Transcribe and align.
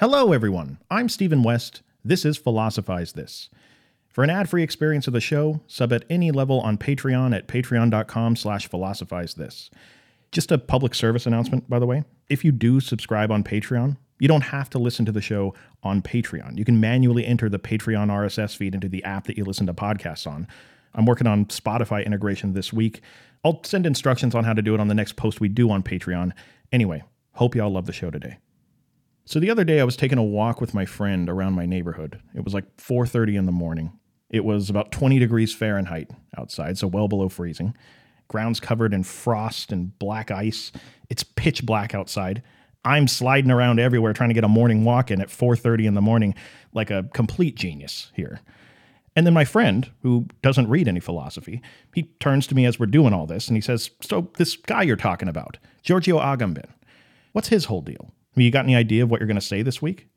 Hello, 0.00 0.32
everyone. 0.32 0.78
I'm 0.92 1.08
Stephen 1.08 1.42
West. 1.42 1.82
This 2.04 2.24
is 2.24 2.36
Philosophize 2.36 3.14
This. 3.14 3.50
For 4.08 4.22
an 4.22 4.30
ad-free 4.30 4.62
experience 4.62 5.08
of 5.08 5.12
the 5.12 5.20
show, 5.20 5.60
sub 5.66 5.92
at 5.92 6.04
any 6.08 6.30
level 6.30 6.60
on 6.60 6.78
Patreon 6.78 7.36
at 7.36 7.48
patreon.com 7.48 8.36
slash 8.36 8.68
philosophize 8.68 9.34
this. 9.34 9.70
Just 10.30 10.52
a 10.52 10.58
public 10.58 10.94
service 10.94 11.26
announcement, 11.26 11.68
by 11.68 11.80
the 11.80 11.86
way. 11.86 12.04
If 12.28 12.44
you 12.44 12.52
do 12.52 12.78
subscribe 12.78 13.32
on 13.32 13.42
Patreon, 13.42 13.96
you 14.20 14.28
don't 14.28 14.42
have 14.42 14.70
to 14.70 14.78
listen 14.78 15.04
to 15.04 15.10
the 15.10 15.20
show 15.20 15.52
on 15.82 16.00
Patreon. 16.00 16.56
You 16.56 16.64
can 16.64 16.78
manually 16.78 17.26
enter 17.26 17.48
the 17.48 17.58
Patreon 17.58 18.06
RSS 18.06 18.56
feed 18.56 18.74
into 18.76 18.88
the 18.88 19.02
app 19.02 19.26
that 19.26 19.36
you 19.36 19.44
listen 19.44 19.66
to 19.66 19.74
podcasts 19.74 20.28
on. 20.28 20.46
I'm 20.94 21.06
working 21.06 21.26
on 21.26 21.46
Spotify 21.46 22.06
integration 22.06 22.52
this 22.52 22.72
week. 22.72 23.00
I'll 23.44 23.64
send 23.64 23.84
instructions 23.84 24.36
on 24.36 24.44
how 24.44 24.52
to 24.52 24.62
do 24.62 24.74
it 24.74 24.80
on 24.80 24.86
the 24.86 24.94
next 24.94 25.16
post 25.16 25.40
we 25.40 25.48
do 25.48 25.68
on 25.72 25.82
Patreon. 25.82 26.34
Anyway, 26.70 27.02
hope 27.32 27.56
y'all 27.56 27.72
love 27.72 27.86
the 27.86 27.92
show 27.92 28.12
today. 28.12 28.38
So 29.28 29.38
the 29.38 29.50
other 29.50 29.64
day 29.64 29.78
I 29.78 29.84
was 29.84 29.94
taking 29.94 30.16
a 30.16 30.24
walk 30.24 30.58
with 30.58 30.72
my 30.72 30.86
friend 30.86 31.28
around 31.28 31.52
my 31.52 31.66
neighborhood. 31.66 32.18
It 32.34 32.44
was 32.44 32.54
like 32.54 32.64
4:30 32.78 33.36
in 33.36 33.44
the 33.44 33.52
morning. 33.52 33.92
It 34.30 34.42
was 34.42 34.70
about 34.70 34.90
20 34.90 35.18
degrees 35.18 35.52
Fahrenheit 35.52 36.10
outside, 36.38 36.78
so 36.78 36.86
well 36.86 37.08
below 37.08 37.28
freezing. 37.28 37.74
Ground's 38.28 38.58
covered 38.58 38.94
in 38.94 39.02
frost 39.02 39.70
and 39.70 39.98
black 39.98 40.30
ice. 40.30 40.72
It's 41.10 41.24
pitch 41.24 41.66
black 41.66 41.94
outside. 41.94 42.42
I'm 42.86 43.06
sliding 43.06 43.50
around 43.50 43.80
everywhere 43.80 44.14
trying 44.14 44.30
to 44.30 44.34
get 44.34 44.44
a 44.44 44.48
morning 44.48 44.82
walk 44.82 45.10
in 45.10 45.20
at 45.20 45.28
4:30 45.28 45.84
in 45.84 45.92
the 45.92 46.00
morning 46.00 46.34
like 46.72 46.90
a 46.90 47.02
complete 47.12 47.54
genius 47.54 48.10
here. 48.14 48.40
And 49.14 49.26
then 49.26 49.34
my 49.34 49.44
friend, 49.44 49.90
who 50.00 50.26
doesn't 50.40 50.70
read 50.70 50.88
any 50.88 51.00
philosophy, 51.00 51.60
he 51.94 52.04
turns 52.18 52.46
to 52.46 52.54
me 52.54 52.64
as 52.64 52.80
we're 52.80 52.86
doing 52.86 53.12
all 53.12 53.26
this 53.26 53.46
and 53.48 53.58
he 53.58 53.60
says, 53.60 53.90
"So 54.00 54.30
this 54.38 54.56
guy 54.56 54.84
you're 54.84 54.96
talking 54.96 55.28
about, 55.28 55.58
Giorgio 55.82 56.18
Agamben, 56.18 56.70
what's 57.32 57.48
his 57.48 57.66
whole 57.66 57.82
deal? 57.82 58.14
You 58.44 58.50
got 58.50 58.64
any 58.64 58.76
idea 58.76 59.02
of 59.02 59.10
what 59.10 59.20
you're 59.20 59.26
going 59.26 59.40
to 59.40 59.40
say 59.40 59.62
this 59.62 59.80
week?" 59.82 60.08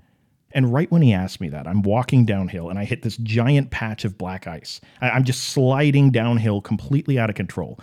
And 0.53 0.73
right 0.73 0.91
when 0.91 1.01
he 1.01 1.13
asked 1.13 1.39
me 1.39 1.47
that, 1.49 1.65
I'm 1.65 1.81
walking 1.81 2.25
downhill 2.25 2.69
and 2.69 2.77
I 2.77 2.83
hit 2.83 3.03
this 3.03 3.15
giant 3.17 3.71
patch 3.71 4.03
of 4.03 4.17
black 4.17 4.47
ice. 4.47 4.81
I- 4.99 5.11
I'm 5.11 5.23
just 5.23 5.45
sliding 5.45 6.11
downhill 6.11 6.59
completely 6.61 7.17
out 7.17 7.29
of 7.29 7.35
control. 7.35 7.79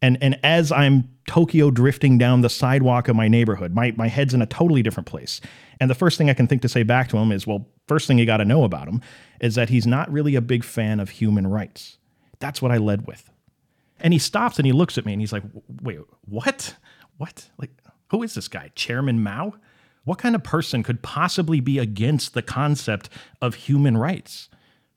And 0.00 0.16
and 0.22 0.38
as 0.42 0.72
I'm 0.72 1.10
Tokyo 1.26 1.70
drifting 1.70 2.16
down 2.16 2.40
the 2.40 2.48
sidewalk 2.48 3.08
of 3.08 3.16
my 3.16 3.28
neighborhood, 3.28 3.74
my, 3.74 3.92
my 3.96 4.08
head's 4.08 4.32
in 4.32 4.40
a 4.40 4.46
totally 4.46 4.82
different 4.82 5.06
place. 5.06 5.40
And 5.80 5.90
the 5.90 5.94
first 5.94 6.16
thing 6.16 6.30
I 6.30 6.34
can 6.34 6.46
think 6.46 6.62
to 6.62 6.68
say 6.68 6.82
back 6.82 7.08
to 7.10 7.18
him 7.18 7.30
is, 7.30 7.46
well, 7.46 7.66
first 7.86 8.06
thing 8.06 8.18
you 8.18 8.24
got 8.24 8.38
to 8.38 8.44
know 8.44 8.64
about 8.64 8.88
him 8.88 9.02
is 9.40 9.54
that 9.56 9.68
he's 9.68 9.86
not 9.86 10.10
really 10.10 10.34
a 10.34 10.40
big 10.40 10.64
fan 10.64 11.00
of 11.00 11.10
human 11.10 11.46
rights. 11.46 11.98
That's 12.38 12.62
what 12.62 12.70
I 12.70 12.78
led 12.78 13.06
with. 13.06 13.30
And 14.00 14.12
he 14.12 14.18
stops 14.18 14.58
and 14.58 14.66
he 14.66 14.72
looks 14.72 14.96
at 14.96 15.04
me 15.04 15.12
and 15.12 15.20
he's 15.20 15.32
like, 15.32 15.42
wait, 15.82 15.98
what? 16.24 16.76
What? 17.18 17.50
Like, 17.58 17.70
who 18.10 18.22
is 18.22 18.34
this 18.34 18.48
guy? 18.48 18.70
Chairman 18.74 19.22
Mao? 19.22 19.54
What 20.08 20.16
kind 20.16 20.34
of 20.34 20.42
person 20.42 20.82
could 20.82 21.02
possibly 21.02 21.60
be 21.60 21.78
against 21.78 22.32
the 22.32 22.40
concept 22.40 23.10
of 23.42 23.54
human 23.54 23.98
rights? 23.98 24.48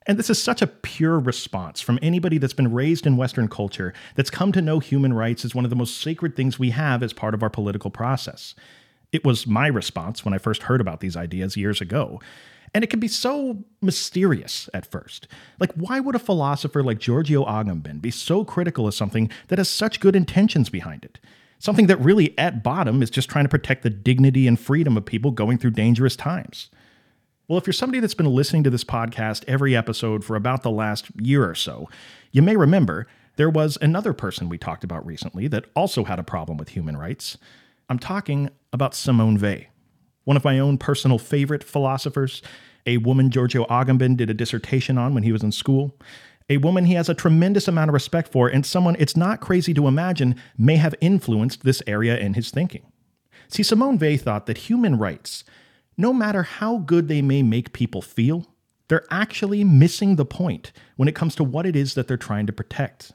And 0.06 0.18
this 0.18 0.30
is 0.30 0.42
such 0.42 0.62
a 0.62 0.66
pure 0.66 1.18
response 1.18 1.82
from 1.82 1.98
anybody 2.00 2.38
that's 2.38 2.54
been 2.54 2.72
raised 2.72 3.06
in 3.06 3.18
Western 3.18 3.46
culture 3.46 3.92
that's 4.14 4.30
come 4.30 4.52
to 4.52 4.62
know 4.62 4.78
human 4.78 5.12
rights 5.12 5.44
as 5.44 5.54
one 5.54 5.64
of 5.64 5.68
the 5.68 5.76
most 5.76 6.00
sacred 6.00 6.34
things 6.34 6.58
we 6.58 6.70
have 6.70 7.02
as 7.02 7.12
part 7.12 7.34
of 7.34 7.42
our 7.42 7.50
political 7.50 7.90
process. 7.90 8.54
It 9.12 9.22
was 9.22 9.46
my 9.46 9.66
response 9.66 10.24
when 10.24 10.32
I 10.32 10.38
first 10.38 10.62
heard 10.62 10.80
about 10.80 11.00
these 11.00 11.14
ideas 11.14 11.58
years 11.58 11.82
ago. 11.82 12.18
And 12.72 12.82
it 12.82 12.88
can 12.88 12.98
be 12.98 13.06
so 13.06 13.66
mysterious 13.82 14.70
at 14.72 14.90
first. 14.90 15.28
Like, 15.60 15.74
why 15.74 16.00
would 16.00 16.14
a 16.14 16.18
philosopher 16.18 16.82
like 16.82 16.98
Giorgio 16.98 17.44
Agamben 17.44 18.00
be 18.00 18.10
so 18.10 18.46
critical 18.46 18.88
of 18.88 18.94
something 18.94 19.30
that 19.48 19.58
has 19.58 19.68
such 19.68 20.00
good 20.00 20.16
intentions 20.16 20.70
behind 20.70 21.04
it? 21.04 21.20
Something 21.62 21.86
that 21.86 22.00
really, 22.00 22.36
at 22.36 22.64
bottom, 22.64 23.04
is 23.04 23.08
just 23.08 23.28
trying 23.28 23.44
to 23.44 23.48
protect 23.48 23.84
the 23.84 23.88
dignity 23.88 24.48
and 24.48 24.58
freedom 24.58 24.96
of 24.96 25.04
people 25.04 25.30
going 25.30 25.58
through 25.58 25.70
dangerous 25.70 26.16
times. 26.16 26.70
Well, 27.46 27.56
if 27.56 27.68
you're 27.68 27.72
somebody 27.72 28.00
that's 28.00 28.14
been 28.14 28.26
listening 28.26 28.64
to 28.64 28.70
this 28.70 28.82
podcast 28.82 29.44
every 29.46 29.76
episode 29.76 30.24
for 30.24 30.34
about 30.34 30.64
the 30.64 30.72
last 30.72 31.06
year 31.20 31.48
or 31.48 31.54
so, 31.54 31.88
you 32.32 32.42
may 32.42 32.56
remember 32.56 33.06
there 33.36 33.48
was 33.48 33.78
another 33.80 34.12
person 34.12 34.48
we 34.48 34.58
talked 34.58 34.82
about 34.82 35.06
recently 35.06 35.46
that 35.46 35.66
also 35.76 36.02
had 36.02 36.18
a 36.18 36.24
problem 36.24 36.58
with 36.58 36.70
human 36.70 36.96
rights. 36.96 37.38
I'm 37.88 38.00
talking 38.00 38.50
about 38.72 38.96
Simone 38.96 39.38
Weil, 39.38 39.66
one 40.24 40.36
of 40.36 40.42
my 40.42 40.58
own 40.58 40.78
personal 40.78 41.16
favorite 41.16 41.62
philosophers, 41.62 42.42
a 42.86 42.96
woman 42.96 43.30
Giorgio 43.30 43.66
Agamben 43.66 44.16
did 44.16 44.30
a 44.30 44.34
dissertation 44.34 44.98
on 44.98 45.14
when 45.14 45.22
he 45.22 45.30
was 45.30 45.44
in 45.44 45.52
school, 45.52 45.96
a 46.48 46.58
woman 46.58 46.84
he 46.84 46.94
has 46.94 47.08
a 47.08 47.14
tremendous 47.14 47.68
amount 47.68 47.88
of 47.90 47.94
respect 47.94 48.30
for, 48.30 48.48
and 48.48 48.64
someone 48.64 48.96
it's 48.98 49.16
not 49.16 49.40
crazy 49.40 49.72
to 49.74 49.86
imagine 49.86 50.36
may 50.58 50.76
have 50.76 50.94
influenced 51.00 51.62
this 51.62 51.82
area 51.86 52.18
in 52.18 52.34
his 52.34 52.50
thinking. 52.50 52.86
See, 53.48 53.62
Simone 53.62 53.98
Weil 53.98 54.16
thought 54.16 54.46
that 54.46 54.58
human 54.58 54.98
rights 54.98 55.44
no 55.96 56.12
matter 56.12 56.42
how 56.42 56.78
good 56.78 57.08
they 57.08 57.22
may 57.22 57.42
make 57.42 57.72
people 57.72 58.02
feel, 58.02 58.46
they're 58.88 59.06
actually 59.10 59.64
missing 59.64 60.16
the 60.16 60.24
point 60.24 60.72
when 60.96 61.08
it 61.08 61.14
comes 61.14 61.34
to 61.36 61.44
what 61.44 61.66
it 61.66 61.76
is 61.76 61.94
that 61.94 62.08
they're 62.08 62.16
trying 62.16 62.46
to 62.46 62.52
protect. 62.52 63.12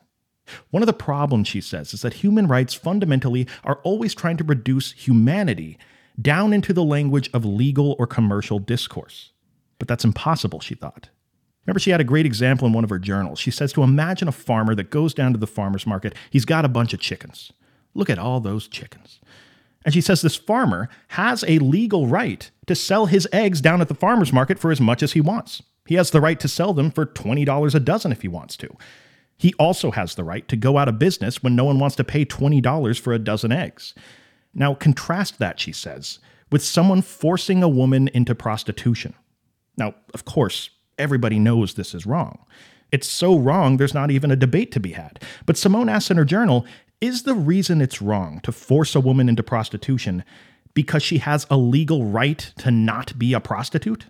One 0.70 0.82
of 0.82 0.88
the 0.88 0.94
problems, 0.94 1.48
she 1.48 1.62
says, 1.62 1.94
is 1.94 2.02
that 2.02 2.16
human 2.16 2.48
rights 2.48 2.74
fundamentally 2.74 3.48
are 3.64 3.80
always 3.84 4.16
trying 4.16 4.38
to 4.38 4.44
reduce 4.44 4.94
humanity 4.94 5.78
down 6.20 6.54
into 6.54 6.74
the 6.74 6.84
language 6.84 7.30
of 7.34 7.46
legal 7.46 7.96
or 8.00 8.08
commercial 8.08 8.60
discourse. 8.60 9.34
But 9.78 9.88
that's 9.88 10.06
impossible, 10.06 10.62
she 10.62 10.74
thought. 10.74 11.10
Remember, 11.68 11.80
she 11.80 11.92
had 11.92 12.02
a 12.02 12.06
great 12.06 12.26
example 12.26 12.66
in 12.66 12.74
one 12.74 12.86
of 12.86 12.90
her 12.90 12.98
journals. 12.98 13.40
She 13.40 13.52
says 13.52 13.74
to 13.74 13.84
imagine 13.84 14.30
a 14.30 14.32
farmer 14.32 14.74
that 14.74 14.90
goes 14.90 15.14
down 15.14 15.34
to 15.34 15.38
the 15.38 15.46
farmer's 15.46 15.86
market. 15.86 16.16
He's 16.30 16.46
got 16.46 16.64
a 16.64 16.70
bunch 16.70 16.94
of 16.94 17.02
chickens. 17.02 17.52
Look 17.94 18.10
at 18.10 18.18
all 18.18 18.40
those 18.40 18.70
chickens. 18.70 19.20
And 19.84 19.94
she 19.94 20.02
says 20.02 20.22
this 20.22 20.36
farmer 20.36 20.90
has 21.10 21.44
a 21.48 21.60
legal 21.60 22.08
right 22.08 22.50
to 22.68 22.76
sell 22.76 23.06
his 23.06 23.28
eggs 23.34 23.60
down 23.60 23.82
at 23.82 23.90
the 23.90 23.94
farmer's 23.94 24.32
market 24.34 24.60
for 24.60 24.72
as 24.72 24.80
much 24.80 25.04
as 25.04 25.12
he 25.14 25.22
wants. 25.22 25.62
He 25.86 25.96
has 25.96 26.12
the 26.12 26.22
right 26.22 26.40
to 26.40 26.48
sell 26.48 26.74
them 26.74 26.90
for 26.90 27.06
$20 27.06 27.76
a 27.76 27.80
dozen 27.80 28.12
if 28.12 28.22
he 28.22 28.28
wants 28.28 28.56
to. 28.58 28.70
He 29.38 29.54
also 29.60 29.92
has 29.92 30.16
the 30.16 30.24
right 30.24 30.48
to 30.48 30.56
go 30.56 30.78
out 30.78 30.88
of 30.88 31.00
business 31.00 31.44
when 31.44 31.56
no 31.56 31.66
one 31.66 31.80
wants 31.80 31.96
to 31.98 32.04
pay 32.04 32.26
$20 32.26 33.00
for 33.00 33.14
a 33.14 33.20
dozen 33.20 33.52
eggs. 33.52 33.94
Now, 34.54 34.74
contrast 34.74 35.38
that, 35.40 35.60
she 35.60 35.72
says, 35.72 36.20
with 36.52 36.64
someone 36.64 37.02
forcing 37.02 37.62
a 37.62 37.70
woman 37.70 38.08
into 38.10 38.34
prostitution. 38.34 39.14
Now, 39.78 39.94
of 40.14 40.26
course, 40.26 40.72
everybody 40.98 41.40
knows 41.40 41.74
this 41.74 41.94
is 41.94 42.06
wrong. 42.06 42.40
It's 42.92 43.08
so 43.08 43.38
wrong, 43.38 43.78
there's 43.78 43.94
not 43.94 44.12
even 44.12 44.32
a 44.32 44.36
debate 44.36 44.72
to 44.74 44.80
be 44.80 44.94
had. 44.94 45.22
But 45.46 45.58
Simone 45.58 45.90
asks 45.90 46.12
in 46.12 46.18
her 46.18 46.26
journal 46.26 46.66
is 47.00 47.24
the 47.24 47.36
reason 47.36 47.82
it's 47.82 48.02
wrong 48.02 48.40
to 48.42 48.52
force 48.52 48.96
a 48.96 49.00
woman 49.00 49.30
into 49.30 49.44
prostitution 49.44 50.24
because 50.74 51.04
she 51.04 51.20
has 51.20 51.46
a 51.50 51.58
legal 51.58 52.06
right 52.06 52.52
to 52.60 52.72
not 52.72 53.18
be 53.18 53.34
a 53.34 53.40
prostitute? 53.40 54.06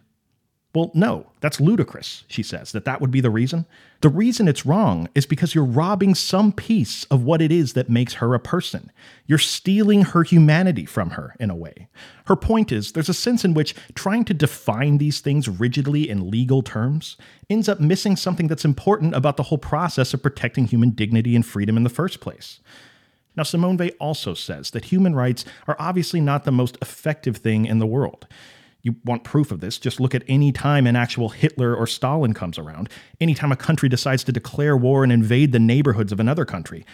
Well, 0.77 0.91
no, 0.93 1.25
that's 1.39 1.59
ludicrous, 1.59 2.23
she 2.27 2.43
says, 2.43 2.71
that 2.71 2.85
that 2.85 3.01
would 3.01 3.09
be 3.09 3.19
the 3.19 3.31
reason. 3.31 3.65
The 4.01 4.09
reason 4.09 4.47
it's 4.47 4.63
wrong 4.63 5.09
is 5.15 5.25
because 5.25 5.55
you're 5.55 5.65
robbing 5.65 6.13
some 6.13 6.51
piece 6.51 7.03
of 7.05 7.23
what 7.23 7.41
it 7.41 7.51
is 7.51 7.73
that 7.73 7.89
makes 7.89 8.13
her 8.13 8.35
a 8.35 8.39
person. 8.39 8.91
You're 9.25 9.39
stealing 9.39 10.03
her 10.03 10.21
humanity 10.21 10.85
from 10.85 11.09
her, 11.09 11.35
in 11.39 11.49
a 11.49 11.55
way. 11.55 11.87
Her 12.27 12.35
point 12.35 12.71
is 12.71 12.91
there's 12.91 13.09
a 13.09 13.13
sense 13.15 13.43
in 13.43 13.55
which 13.55 13.73
trying 13.95 14.23
to 14.25 14.35
define 14.35 14.99
these 14.99 15.19
things 15.19 15.49
rigidly 15.49 16.07
in 16.07 16.29
legal 16.29 16.61
terms 16.61 17.17
ends 17.49 17.67
up 17.67 17.79
missing 17.79 18.15
something 18.15 18.47
that's 18.47 18.63
important 18.63 19.15
about 19.15 19.35
the 19.35 19.43
whole 19.49 19.57
process 19.57 20.13
of 20.13 20.21
protecting 20.21 20.67
human 20.67 20.91
dignity 20.91 21.35
and 21.35 21.43
freedom 21.43 21.75
in 21.75 21.85
the 21.85 21.89
first 21.89 22.19
place. 22.19 22.59
Now, 23.35 23.41
Simone 23.41 23.77
Weil 23.77 23.89
also 23.99 24.35
says 24.35 24.69
that 24.71 24.85
human 24.85 25.15
rights 25.15 25.43
are 25.67 25.75
obviously 25.79 26.21
not 26.21 26.43
the 26.43 26.51
most 26.51 26.77
effective 26.83 27.37
thing 27.37 27.65
in 27.65 27.79
the 27.79 27.87
world. 27.87 28.27
You 28.83 28.95
want 29.03 29.23
proof 29.23 29.51
of 29.51 29.59
this? 29.59 29.77
Just 29.77 29.99
look 29.99 30.15
at 30.15 30.23
any 30.27 30.51
time 30.51 30.87
an 30.87 30.95
actual 30.95 31.29
Hitler 31.29 31.75
or 31.75 31.87
Stalin 31.87 32.33
comes 32.33 32.57
around, 32.57 32.89
any 33.19 33.33
time 33.33 33.51
a 33.51 33.57
country 33.57 33.89
decides 33.89 34.23
to 34.25 34.31
declare 34.31 34.77
war 34.77 35.03
and 35.03 35.11
invade 35.11 35.51
the 35.51 35.59
neighborhoods 35.59 36.11
of 36.11 36.19
another 36.19 36.45
country. 36.45 36.85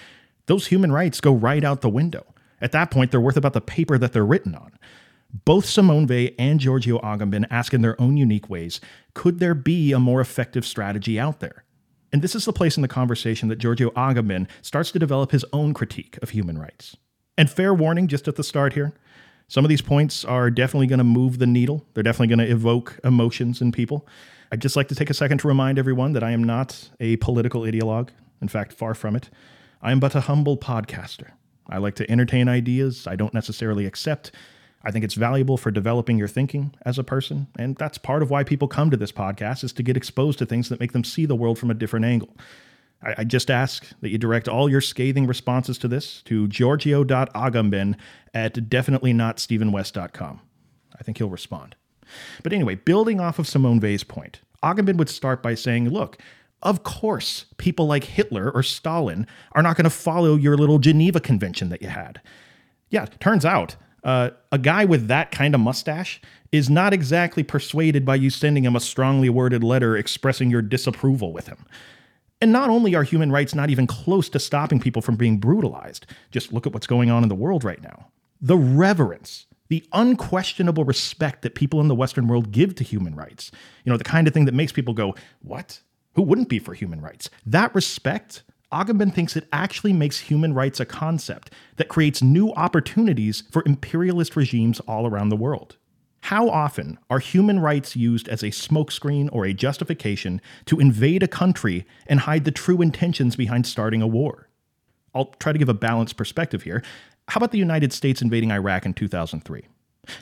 Those 0.46 0.68
human 0.68 0.92
rights 0.92 1.22
go 1.22 1.34
right 1.34 1.64
out 1.64 1.82
the 1.82 1.90
window. 1.90 2.26
At 2.62 2.72
that 2.72 2.92
point, 2.92 3.12
they're 3.12 3.22
worth 3.22 3.38
about 3.38 3.54
the 3.54 3.62
paper 3.62 3.98
that 3.98 4.14
they're 4.14 4.26
written 4.26 4.56
on. 4.56 4.72
Both 5.46 5.66
Simone 5.66 6.08
Weil 6.08 6.30
and 6.38 6.60
Giorgio 6.60 7.00
Agamben 7.00 7.48
ask 7.50 7.74
in 7.74 7.82
their 7.82 8.00
own 8.00 8.18
unique 8.18 8.50
ways 8.50 8.80
could 9.14 9.40
there 9.40 9.56
be 9.56 9.92
a 9.92 10.00
more 10.00 10.22
effective 10.22 10.66
strategy 10.66 11.20
out 11.20 11.40
there? 11.40 11.64
And 12.12 12.22
this 12.22 12.36
is 12.36 12.46
the 12.46 12.54
place 12.54 12.78
in 12.78 12.84
the 12.84 12.88
conversation 12.88 13.50
that 13.50 13.58
Giorgio 13.58 13.90
Agamben 13.92 14.48
starts 14.62 14.92
to 14.92 15.00
develop 15.00 15.32
his 15.32 15.44
own 15.52 15.74
critique 15.74 16.20
of 16.22 16.30
human 16.30 16.60
rights. 16.60 16.96
And 17.36 17.50
fair 17.50 17.74
warning 17.74 18.08
just 18.08 18.28
at 18.28 18.36
the 18.36 18.44
start 18.44 18.74
here 18.74 18.94
some 19.54 19.64
of 19.64 19.70
these 19.70 19.84
points 19.84 20.26
are 20.26 20.50
definitely 20.50 20.88
going 20.88 20.98
to 20.98 21.04
move 21.04 21.38
the 21.38 21.46
needle. 21.46 21.86
They're 21.94 22.02
definitely 22.02 22.36
going 22.36 22.48
to 22.48 22.52
evoke 22.52 23.00
emotions 23.04 23.62
in 23.62 23.72
people. 23.72 24.08
I'd 24.52 24.64
just 24.64 24.76
like 24.76 24.88
to 24.88 24.96
take 24.96 25.12
a 25.12 25.14
second 25.14 25.38
to 25.42 25.48
remind 25.48 25.78
everyone 25.78 26.14
that 26.14 26.24
I 26.24 26.32
am 26.32 26.44
not 26.44 26.90
a 27.00 27.18
political 27.18 27.62
ideologue. 27.62 28.10
In 28.42 28.48
fact, 28.48 28.74
far 28.74 28.96
from 28.96 29.16
it. 29.16 29.30
I 29.80 29.92
am 29.92 30.00
but 30.00 30.16
a 30.16 30.22
humble 30.22 30.58
podcaster. 30.58 31.34
I 31.70 31.78
like 31.78 31.94
to 31.98 32.10
entertain 32.10 32.50
ideas 32.50 33.06
I 33.06 33.16
don't 33.16 33.32
necessarily 33.32 33.86
accept. 33.86 34.32
I 34.84 34.90
think 34.90 35.06
it's 35.06 35.14
valuable 35.14 35.58
for 35.58 35.70
developing 35.70 36.18
your 36.18 36.28
thinking 36.28 36.74
as 36.84 36.98
a 36.98 37.04
person, 37.04 37.46
and 37.56 37.76
that's 37.76 38.00
part 38.00 38.24
of 38.24 38.32
why 38.32 38.44
people 38.44 38.68
come 38.68 38.90
to 38.90 38.98
this 38.98 39.12
podcast 39.12 39.64
is 39.64 39.72
to 39.74 39.84
get 39.84 39.96
exposed 39.96 40.40
to 40.40 40.48
things 40.48 40.70
that 40.70 40.80
make 40.80 40.94
them 40.94 41.04
see 41.04 41.28
the 41.28 41.36
world 41.36 41.60
from 41.60 41.70
a 41.70 41.76
different 41.76 42.08
angle. 42.08 42.36
I, 43.04 43.16
I 43.20 43.24
just 43.24 43.52
ask 43.52 43.86
that 44.02 44.10
you 44.10 44.18
direct 44.18 44.48
all 44.48 44.70
your 44.70 44.82
scathing 44.82 45.28
responses 45.28 45.78
to 45.80 45.88
this 45.88 46.22
to 46.24 46.48
giorgio.agamben 46.48 47.96
at 48.34 48.54
definitelynotstephenwest.com. 48.54 50.42
I 50.98 51.04
think 51.04 51.18
he'll 51.18 51.30
respond. 51.30 51.76
But 52.44 52.54
anyway, 52.54 52.76
building 52.76 53.20
off 53.20 53.40
of 53.40 53.48
Simone 53.48 53.80
Weil's 53.80 54.04
point, 54.04 54.42
Agamben 54.64 54.98
would 54.98 55.10
start 55.10 55.42
by 55.42 55.56
saying, 55.56 55.90
look, 55.90 56.18
of 56.62 56.84
course, 56.84 57.46
people 57.58 57.88
like 57.88 58.06
Hitler 58.06 58.50
or 58.50 58.64
Stalin 58.64 59.28
are 59.52 59.62
not 59.62 59.76
going 59.76 59.84
to 59.84 59.90
follow 59.90 60.36
your 60.36 60.58
little 60.58 60.80
Geneva 60.80 61.20
Convention 61.20 61.70
that 61.70 61.82
you 61.82 61.90
had. 61.90 62.22
Yeah, 62.90 63.06
turns 63.20 63.44
out 63.44 63.76
uh, 64.04 64.32
a 64.52 64.58
guy 64.58 64.86
with 64.86 65.08
that 65.08 65.32
kind 65.32 65.56
of 65.56 65.62
mustache 65.62 66.22
is 66.52 66.70
not 66.70 66.94
exactly 66.94 67.44
persuaded 67.44 68.06
by 68.06 68.16
you 68.16 68.30
sending 68.30 68.64
him 68.64 68.76
a 68.76 68.80
strongly 68.80 69.30
worded 69.30 69.64
letter 69.64 69.98
expressing 69.98 70.52
your 70.52 70.62
disapproval 70.62 71.34
with 71.34 71.48
him. 71.48 71.66
And 72.44 72.52
not 72.52 72.70
only 72.70 72.94
are 72.94 73.04
human 73.04 73.32
rights 73.32 73.56
not 73.56 73.70
even 73.70 73.88
close 73.88 74.28
to 74.28 74.38
stopping 74.38 74.78
people 74.78 75.02
from 75.02 75.16
being 75.16 75.38
brutalized, 75.38 76.06
just 76.30 76.52
look 76.52 76.68
at 76.68 76.74
what's 76.74 76.88
going 76.88 77.10
on 77.10 77.24
in 77.24 77.30
the 77.30 77.36
world 77.36 77.64
right 77.64 77.82
now. 77.82 78.08
The 78.42 78.58
reverence, 78.58 79.46
the 79.70 79.82
unquestionable 79.94 80.84
respect 80.84 81.44
that 81.44 81.56
people 81.56 81.80
in 81.80 81.88
the 81.88 81.96
Western 81.96 82.28
world 82.28 82.52
give 82.52 82.76
to 82.76 82.84
human 82.84 83.16
rights, 83.16 83.50
you 83.86 83.90
know, 83.90 83.98
the 83.98 84.04
kind 84.04 84.28
of 84.28 84.34
thing 84.34 84.44
that 84.44 84.54
makes 84.54 84.74
people 84.74 84.94
go, 84.94 85.16
What? 85.42 85.80
Who 86.16 86.22
wouldn't 86.22 86.50
be 86.50 86.60
for 86.60 86.74
human 86.74 87.00
rights? 87.00 87.30
That 87.46 87.74
respect, 87.74 88.44
Agamben 88.74 89.14
thinks 89.14 89.38
it 89.38 89.48
actually 89.54 89.94
makes 89.94 90.20
human 90.20 90.54
rights 90.54 90.82
a 90.82 90.86
concept 90.86 91.50
that 91.78 91.88
creates 91.88 92.22
new 92.22 92.52
opportunities 92.56 93.44
for 93.52 93.64
imperialist 93.66 94.36
regimes 94.36 94.82
all 94.82 95.08
around 95.08 95.30
the 95.30 95.38
world. 95.38 95.78
How 96.28 96.48
often 96.48 97.00
are 97.10 97.20
human 97.20 97.60
rights 97.60 97.98
used 97.98 98.30
as 98.30 98.44
a 98.44 98.48
smokescreen 98.48 99.28
or 99.34 99.44
a 99.44 99.54
justification 99.54 100.40
to 100.68 100.80
invade 100.80 101.22
a 101.22 101.28
country 101.28 101.86
and 102.08 102.22
hide 102.22 102.46
the 102.46 102.52
true 102.52 102.82
intentions 102.82 103.36
behind 103.36 103.68
starting 103.68 104.02
a 104.02 104.08
war? 104.08 104.48
I'll 105.14 105.34
try 105.42 105.52
to 105.52 105.60
give 105.60 105.68
a 105.68 105.74
balanced 105.74 106.16
perspective 106.16 106.64
here. 106.64 106.82
How 107.28 107.40
about 107.40 107.52
the 107.52 107.58
United 107.58 107.92
States 107.92 108.22
invading 108.22 108.54
Iraq 108.54 108.86
in 108.86 108.94
2003? 108.94 109.68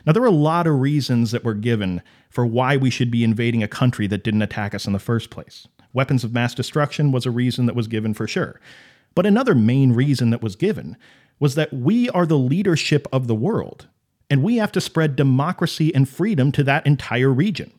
Now, 0.03 0.11
there 0.11 0.23
are 0.23 0.25
a 0.25 0.31
lot 0.31 0.65
of 0.65 0.79
reasons 0.79 1.29
that 1.33 1.43
were 1.43 1.53
given 1.53 2.01
for 2.31 2.47
why 2.47 2.77
we 2.77 2.89
should 2.89 3.11
be 3.11 3.23
invading 3.23 3.61
a 3.61 3.67
country 3.67 4.07
that 4.07 4.23
didn't 4.23 4.41
attack 4.41 4.73
us 4.73 4.87
in 4.87 4.93
the 4.93 4.99
first 4.99 5.29
place. 5.29 5.67
Weapons 5.93 6.23
of 6.23 6.33
mass 6.33 6.55
destruction 6.55 7.11
was 7.11 7.27
a 7.27 7.31
reason 7.31 7.67
that 7.67 7.75
was 7.75 7.87
given 7.87 8.15
for 8.15 8.27
sure. 8.27 8.59
But 9.13 9.27
another 9.27 9.53
main 9.53 9.93
reason 9.93 10.31
that 10.31 10.41
was 10.41 10.55
given 10.55 10.97
was 11.39 11.53
that 11.53 11.71
we 11.71 12.09
are 12.09 12.25
the 12.25 12.39
leadership 12.39 13.07
of 13.13 13.27
the 13.27 13.35
world, 13.35 13.87
and 14.31 14.41
we 14.41 14.55
have 14.55 14.71
to 14.71 14.81
spread 14.81 15.17
democracy 15.17 15.93
and 15.93 16.07
freedom 16.07 16.53
to 16.53 16.63
that 16.63 16.87
entire 16.87 17.29
region. 17.29 17.71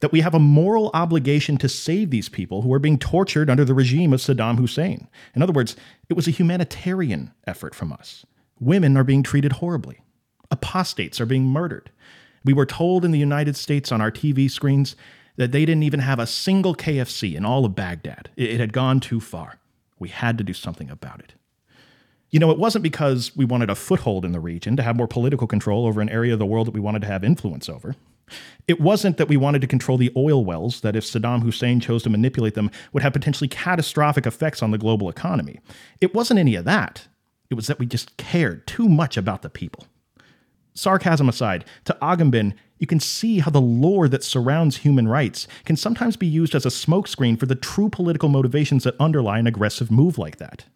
That 0.00 0.12
we 0.12 0.20
have 0.20 0.34
a 0.34 0.38
moral 0.38 0.90
obligation 0.94 1.56
to 1.58 1.68
save 1.68 2.10
these 2.10 2.28
people 2.28 2.62
who 2.62 2.72
are 2.72 2.78
being 2.78 2.98
tortured 2.98 3.50
under 3.50 3.64
the 3.64 3.74
regime 3.74 4.12
of 4.12 4.20
Saddam 4.20 4.56
Hussein. 4.56 5.08
In 5.34 5.42
other 5.42 5.52
words, 5.52 5.74
it 6.08 6.14
was 6.14 6.28
a 6.28 6.32
humanitarian 6.32 7.32
effort 7.46 7.74
from 7.74 7.92
us. 7.92 8.24
Women 8.60 8.96
are 8.96 9.04
being 9.04 9.24
treated 9.24 9.54
horribly, 9.54 10.00
apostates 10.50 11.20
are 11.20 11.26
being 11.26 11.46
murdered. 11.46 11.90
We 12.44 12.52
were 12.52 12.66
told 12.66 13.04
in 13.04 13.10
the 13.10 13.18
United 13.18 13.56
States 13.56 13.90
on 13.90 14.00
our 14.00 14.12
TV 14.12 14.48
screens 14.48 14.94
that 15.34 15.50
they 15.50 15.64
didn't 15.64 15.82
even 15.82 16.00
have 16.00 16.20
a 16.20 16.26
single 16.26 16.76
KFC 16.76 17.34
in 17.34 17.44
all 17.44 17.64
of 17.64 17.74
Baghdad. 17.74 18.30
It 18.36 18.60
had 18.60 18.72
gone 18.72 19.00
too 19.00 19.18
far. 19.18 19.58
We 19.98 20.10
had 20.10 20.38
to 20.38 20.44
do 20.44 20.52
something 20.52 20.88
about 20.88 21.18
it. 21.18 21.34
You 22.36 22.40
know, 22.40 22.50
it 22.50 22.58
wasn't 22.58 22.82
because 22.82 23.34
we 23.34 23.46
wanted 23.46 23.70
a 23.70 23.74
foothold 23.74 24.22
in 24.22 24.32
the 24.32 24.40
region 24.40 24.76
to 24.76 24.82
have 24.82 24.94
more 24.94 25.08
political 25.08 25.46
control 25.46 25.86
over 25.86 26.02
an 26.02 26.10
area 26.10 26.34
of 26.34 26.38
the 26.38 26.44
world 26.44 26.66
that 26.66 26.74
we 26.74 26.80
wanted 26.80 27.00
to 27.00 27.08
have 27.08 27.24
influence 27.24 27.66
over. 27.66 27.96
It 28.68 28.78
wasn't 28.78 29.16
that 29.16 29.30
we 29.30 29.38
wanted 29.38 29.62
to 29.62 29.66
control 29.66 29.96
the 29.96 30.12
oil 30.14 30.44
wells 30.44 30.82
that, 30.82 30.94
if 30.94 31.04
Saddam 31.04 31.42
Hussein 31.42 31.80
chose 31.80 32.02
to 32.02 32.10
manipulate 32.10 32.52
them, 32.52 32.70
would 32.92 33.02
have 33.02 33.14
potentially 33.14 33.48
catastrophic 33.48 34.26
effects 34.26 34.62
on 34.62 34.70
the 34.70 34.76
global 34.76 35.08
economy. 35.08 35.60
It 36.02 36.12
wasn't 36.12 36.38
any 36.38 36.56
of 36.56 36.66
that. 36.66 37.08
It 37.48 37.54
was 37.54 37.68
that 37.68 37.78
we 37.78 37.86
just 37.86 38.18
cared 38.18 38.66
too 38.66 38.86
much 38.86 39.16
about 39.16 39.40
the 39.40 39.48
people. 39.48 39.86
Sarcasm 40.74 41.30
aside, 41.30 41.64
to 41.86 41.96
Agamben, 42.02 42.52
you 42.78 42.86
can 42.86 43.00
see 43.00 43.38
how 43.38 43.50
the 43.50 43.62
lore 43.62 44.08
that 44.08 44.22
surrounds 44.22 44.76
human 44.76 45.08
rights 45.08 45.48
can 45.64 45.76
sometimes 45.76 46.18
be 46.18 46.26
used 46.26 46.54
as 46.54 46.66
a 46.66 46.68
smokescreen 46.68 47.40
for 47.40 47.46
the 47.46 47.54
true 47.54 47.88
political 47.88 48.28
motivations 48.28 48.84
that 48.84 49.00
underlie 49.00 49.38
an 49.38 49.46
aggressive 49.46 49.90
move 49.90 50.18
like 50.18 50.36
that. 50.36 50.66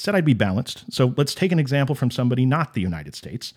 Said 0.00 0.14
I'd 0.14 0.24
be 0.24 0.32
balanced, 0.32 0.90
so 0.90 1.12
let's 1.18 1.34
take 1.34 1.52
an 1.52 1.58
example 1.58 1.94
from 1.94 2.10
somebody 2.10 2.46
not 2.46 2.72
the 2.72 2.80
United 2.80 3.14
States. 3.14 3.52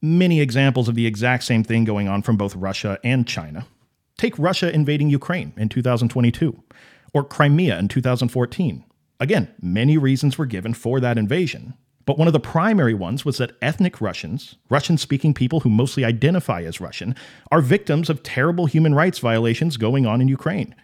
Many 0.00 0.40
examples 0.40 0.88
of 0.88 0.94
the 0.94 1.08
exact 1.08 1.42
same 1.42 1.64
thing 1.64 1.82
going 1.82 2.06
on 2.06 2.22
from 2.22 2.36
both 2.36 2.54
Russia 2.54 3.00
and 3.02 3.26
China. 3.26 3.66
Take 4.16 4.38
Russia 4.38 4.72
invading 4.72 5.10
Ukraine 5.10 5.52
in 5.56 5.68
2022, 5.68 6.62
or 7.12 7.24
Crimea 7.24 7.76
in 7.80 7.88
2014. 7.88 8.84
Again, 9.18 9.52
many 9.60 9.98
reasons 9.98 10.38
were 10.38 10.46
given 10.46 10.72
for 10.72 11.00
that 11.00 11.18
invasion, 11.18 11.74
but 12.06 12.16
one 12.16 12.28
of 12.28 12.32
the 12.32 12.38
primary 12.38 12.94
ones 12.94 13.24
was 13.24 13.38
that 13.38 13.56
ethnic 13.60 14.00
Russians, 14.00 14.54
Russian 14.70 14.98
speaking 14.98 15.34
people 15.34 15.58
who 15.58 15.68
mostly 15.68 16.04
identify 16.04 16.62
as 16.62 16.80
Russian, 16.80 17.16
are 17.50 17.60
victims 17.60 18.08
of 18.08 18.22
terrible 18.22 18.66
human 18.66 18.94
rights 18.94 19.18
violations 19.18 19.76
going 19.76 20.06
on 20.06 20.20
in 20.20 20.28
Ukraine. 20.28 20.76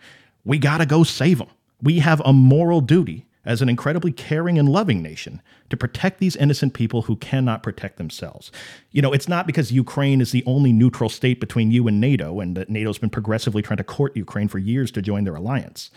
We 0.44 0.58
gotta 0.58 0.86
go 0.86 1.04
save 1.04 1.38
them. 1.38 1.50
We 1.80 2.00
have 2.00 2.20
a 2.24 2.32
moral 2.32 2.80
duty 2.80 3.26
as 3.44 3.62
an 3.62 3.68
incredibly 3.68 4.12
caring 4.12 4.58
and 4.58 4.68
loving 4.68 5.02
nation 5.02 5.42
to 5.70 5.76
protect 5.76 6.18
these 6.18 6.36
innocent 6.36 6.74
people 6.74 7.02
who 7.02 7.16
cannot 7.16 7.62
protect 7.62 7.96
themselves. 7.96 8.50
You 8.90 9.02
know, 9.02 9.12
it's 9.12 9.28
not 9.28 9.46
because 9.46 9.72
Ukraine 9.72 10.20
is 10.20 10.32
the 10.32 10.44
only 10.46 10.72
neutral 10.72 11.10
state 11.10 11.40
between 11.40 11.70
you 11.70 11.88
and 11.88 12.00
NATO 12.00 12.40
and 12.40 12.56
that 12.56 12.70
NATO's 12.70 12.98
been 12.98 13.10
progressively 13.10 13.62
trying 13.62 13.78
to 13.78 13.84
court 13.84 14.16
Ukraine 14.16 14.48
for 14.48 14.58
years 14.58 14.90
to 14.92 15.02
join 15.02 15.24
their 15.24 15.36
alliance. 15.36 15.90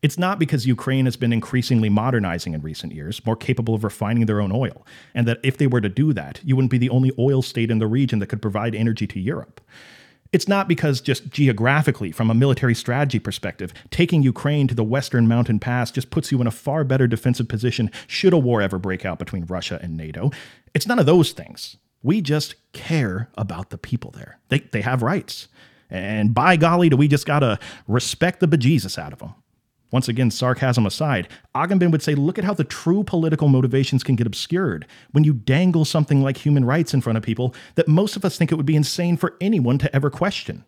It's 0.00 0.18
not 0.18 0.38
because 0.38 0.66
Ukraine 0.66 1.06
has 1.06 1.16
been 1.16 1.32
increasingly 1.32 1.88
modernizing 1.88 2.54
in 2.54 2.62
recent 2.62 2.92
years, 2.92 3.24
more 3.26 3.34
capable 3.34 3.74
of 3.74 3.82
refining 3.82 4.26
their 4.26 4.40
own 4.40 4.52
oil, 4.52 4.86
and 5.12 5.26
that 5.26 5.40
if 5.42 5.56
they 5.56 5.66
were 5.66 5.80
to 5.80 5.88
do 5.88 6.12
that, 6.12 6.40
you 6.44 6.54
wouldn't 6.54 6.70
be 6.70 6.78
the 6.78 6.90
only 6.90 7.10
oil 7.18 7.42
state 7.42 7.70
in 7.70 7.78
the 7.78 7.86
region 7.88 8.20
that 8.20 8.28
could 8.28 8.42
provide 8.42 8.76
energy 8.76 9.08
to 9.08 9.18
Europe. 9.18 9.60
It's 10.32 10.48
not 10.48 10.68
because 10.68 11.00
just 11.00 11.30
geographically, 11.30 12.12
from 12.12 12.30
a 12.30 12.34
military 12.34 12.74
strategy 12.74 13.18
perspective, 13.18 13.72
taking 13.90 14.22
Ukraine 14.22 14.68
to 14.68 14.74
the 14.74 14.84
Western 14.84 15.26
Mountain 15.26 15.58
Pass 15.58 15.90
just 15.90 16.10
puts 16.10 16.30
you 16.30 16.40
in 16.40 16.46
a 16.46 16.50
far 16.50 16.84
better 16.84 17.06
defensive 17.06 17.48
position 17.48 17.90
should 18.06 18.34
a 18.34 18.38
war 18.38 18.60
ever 18.60 18.78
break 18.78 19.06
out 19.06 19.18
between 19.18 19.46
Russia 19.46 19.78
and 19.82 19.96
NATO. 19.96 20.30
It's 20.74 20.86
none 20.86 20.98
of 20.98 21.06
those 21.06 21.32
things. 21.32 21.78
We 22.02 22.20
just 22.20 22.54
care 22.72 23.30
about 23.36 23.70
the 23.70 23.78
people 23.78 24.10
there. 24.10 24.38
They, 24.48 24.60
they 24.60 24.82
have 24.82 25.02
rights. 25.02 25.48
And 25.90 26.34
by 26.34 26.56
golly, 26.56 26.90
do 26.90 26.96
we 26.96 27.08
just 27.08 27.26
gotta 27.26 27.58
respect 27.86 28.40
the 28.40 28.48
bejesus 28.48 28.98
out 28.98 29.14
of 29.14 29.20
them. 29.20 29.34
Once 29.90 30.08
again, 30.08 30.30
sarcasm 30.30 30.84
aside, 30.84 31.28
Agamben 31.54 31.90
would 31.90 32.02
say, 32.02 32.14
look 32.14 32.38
at 32.38 32.44
how 32.44 32.52
the 32.52 32.64
true 32.64 33.02
political 33.02 33.48
motivations 33.48 34.02
can 34.02 34.16
get 34.16 34.26
obscured 34.26 34.86
when 35.12 35.24
you 35.24 35.32
dangle 35.32 35.84
something 35.84 36.22
like 36.22 36.36
human 36.36 36.64
rights 36.64 36.92
in 36.92 37.00
front 37.00 37.16
of 37.16 37.24
people 37.24 37.54
that 37.74 37.88
most 37.88 38.14
of 38.14 38.24
us 38.24 38.36
think 38.36 38.52
it 38.52 38.56
would 38.56 38.66
be 38.66 38.76
insane 38.76 39.16
for 39.16 39.36
anyone 39.40 39.78
to 39.78 39.94
ever 39.96 40.10
question. 40.10 40.64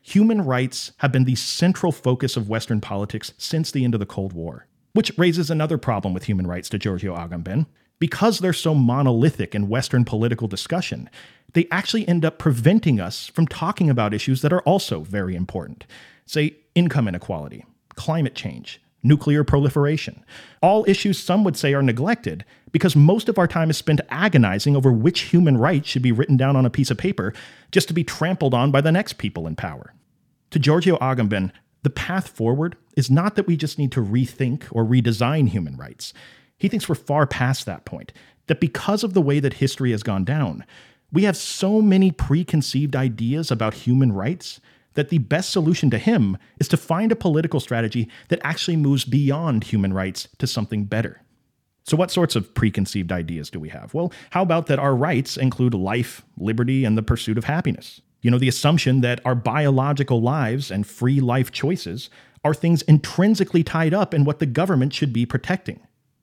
Human 0.00 0.42
rights 0.42 0.92
have 0.98 1.12
been 1.12 1.24
the 1.24 1.34
central 1.34 1.92
focus 1.92 2.36
of 2.36 2.48
Western 2.48 2.80
politics 2.80 3.34
since 3.36 3.70
the 3.70 3.84
end 3.84 3.94
of 3.94 4.00
the 4.00 4.06
Cold 4.06 4.32
War, 4.32 4.66
which 4.94 5.12
raises 5.18 5.50
another 5.50 5.76
problem 5.76 6.14
with 6.14 6.24
human 6.24 6.46
rights 6.46 6.70
to 6.70 6.78
Giorgio 6.78 7.14
Agamben. 7.14 7.66
Because 8.00 8.38
they're 8.38 8.52
so 8.52 8.76
monolithic 8.76 9.56
in 9.56 9.68
Western 9.68 10.04
political 10.04 10.46
discussion, 10.46 11.10
they 11.54 11.66
actually 11.70 12.06
end 12.06 12.24
up 12.24 12.38
preventing 12.38 13.00
us 13.00 13.26
from 13.26 13.46
talking 13.46 13.90
about 13.90 14.14
issues 14.14 14.40
that 14.42 14.52
are 14.52 14.62
also 14.62 15.00
very 15.00 15.34
important. 15.34 15.84
Say, 16.24 16.58
income 16.76 17.08
inequality, 17.08 17.64
climate 17.98 18.34
change, 18.34 18.80
nuclear 19.02 19.42
proliferation. 19.44 20.24
All 20.62 20.88
issues 20.88 21.18
some 21.18 21.42
would 21.44 21.56
say 21.56 21.74
are 21.74 21.82
neglected 21.82 22.44
because 22.70 22.94
most 22.94 23.28
of 23.28 23.38
our 23.38 23.48
time 23.48 23.70
is 23.70 23.76
spent 23.76 24.00
agonizing 24.08 24.76
over 24.76 24.92
which 24.92 25.22
human 25.22 25.58
rights 25.58 25.88
should 25.88 26.02
be 26.02 26.12
written 26.12 26.36
down 26.36 26.54
on 26.56 26.64
a 26.64 26.70
piece 26.70 26.90
of 26.90 26.96
paper 26.96 27.34
just 27.72 27.88
to 27.88 27.94
be 27.94 28.04
trampled 28.04 28.54
on 28.54 28.70
by 28.70 28.80
the 28.80 28.92
next 28.92 29.14
people 29.18 29.46
in 29.46 29.56
power. 29.56 29.92
To 30.52 30.60
Giorgio 30.60 30.96
Agamben, 30.98 31.50
the 31.82 31.90
path 31.90 32.28
forward 32.28 32.76
is 32.96 33.10
not 33.10 33.34
that 33.34 33.48
we 33.48 33.56
just 33.56 33.78
need 33.78 33.92
to 33.92 34.00
rethink 34.00 34.64
or 34.70 34.84
redesign 34.84 35.48
human 35.48 35.76
rights. 35.76 36.14
He 36.56 36.68
thinks 36.68 36.88
we're 36.88 36.94
far 36.94 37.26
past 37.26 37.66
that 37.66 37.84
point, 37.84 38.12
that 38.46 38.60
because 38.60 39.02
of 39.02 39.12
the 39.12 39.20
way 39.20 39.40
that 39.40 39.54
history 39.54 39.90
has 39.90 40.02
gone 40.02 40.24
down, 40.24 40.64
we 41.12 41.24
have 41.24 41.36
so 41.36 41.82
many 41.82 42.12
preconceived 42.12 42.94
ideas 42.94 43.50
about 43.50 43.74
human 43.74 44.12
rights 44.12 44.60
that 44.98 45.10
the 45.10 45.18
best 45.18 45.50
solution 45.50 45.90
to 45.90 45.96
him 45.96 46.36
is 46.58 46.66
to 46.66 46.76
find 46.76 47.12
a 47.12 47.16
political 47.16 47.60
strategy 47.60 48.08
that 48.30 48.40
actually 48.42 48.76
moves 48.76 49.04
beyond 49.04 49.62
human 49.62 49.92
rights 49.92 50.26
to 50.38 50.46
something 50.48 50.86
better. 50.86 51.22
So, 51.84 51.96
what 51.96 52.10
sorts 52.10 52.34
of 52.34 52.52
preconceived 52.52 53.12
ideas 53.12 53.48
do 53.48 53.60
we 53.60 53.68
have? 53.68 53.94
Well, 53.94 54.12
how 54.30 54.42
about 54.42 54.66
that 54.66 54.80
our 54.80 54.96
rights 54.96 55.36
include 55.36 55.72
life, 55.72 56.24
liberty, 56.36 56.84
and 56.84 56.98
the 56.98 57.04
pursuit 57.04 57.38
of 57.38 57.44
happiness? 57.44 58.00
You 58.22 58.32
know, 58.32 58.38
the 58.38 58.48
assumption 58.48 59.00
that 59.02 59.20
our 59.24 59.36
biological 59.36 60.20
lives 60.20 60.68
and 60.68 60.84
free 60.84 61.20
life 61.20 61.52
choices 61.52 62.10
are 62.42 62.52
things 62.52 62.82
intrinsically 62.82 63.62
tied 63.62 63.94
up 63.94 64.12
in 64.12 64.24
what 64.24 64.40
the 64.40 64.46
government 64.46 64.92
should 64.92 65.12
be 65.12 65.24
protecting. 65.24 65.78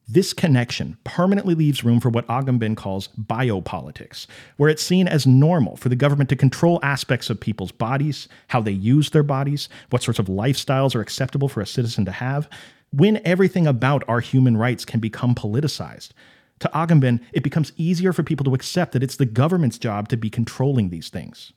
This 0.08 0.34
connection 0.34 0.98
permanently 1.04 1.56
leaves 1.56 1.84
room 1.84 2.00
for 2.00 2.10
what 2.10 2.28
Agamben 2.28 2.78
calls 2.78 3.10
biopolitics, 3.20 4.28
where 4.58 4.70
it's 4.70 4.84
seen 4.84 5.08
as 5.08 5.26
normal 5.26 5.78
for 5.78 5.90
the 5.90 5.96
government 5.96 6.30
to 6.30 6.36
control 6.36 6.80
aspects 6.84 7.32
of 7.32 7.40
people's 7.40 7.72
bodies, 7.72 8.28
how 8.50 8.62
they 8.62 8.72
use 8.72 9.10
their 9.10 9.24
bodies, 9.24 9.68
what 9.90 10.04
sorts 10.04 10.20
of 10.20 10.28
lifestyles 10.28 10.96
are 10.96 11.02
acceptable 11.02 11.50
for 11.50 11.60
a 11.60 11.66
citizen 11.66 12.06
to 12.06 12.12
have, 12.12 12.48
when 12.92 13.20
everything 13.26 13.66
about 13.66 14.04
our 14.08 14.20
human 14.20 14.56
rights 14.56 14.86
can 14.86 15.00
become 15.00 15.34
politicized. 15.34 16.12
To 16.60 16.70
Agamben, 16.72 17.20
it 17.34 17.44
becomes 17.44 17.74
easier 17.76 18.14
for 18.14 18.22
people 18.22 18.44
to 18.44 18.54
accept 18.54 18.92
that 18.92 19.04
it's 19.04 19.18
the 19.18 19.26
government's 19.26 19.80
job 19.80 20.08
to 20.10 20.18
be 20.18 20.30
controlling 20.30 20.90
these 20.90 21.10
things. 21.10 21.52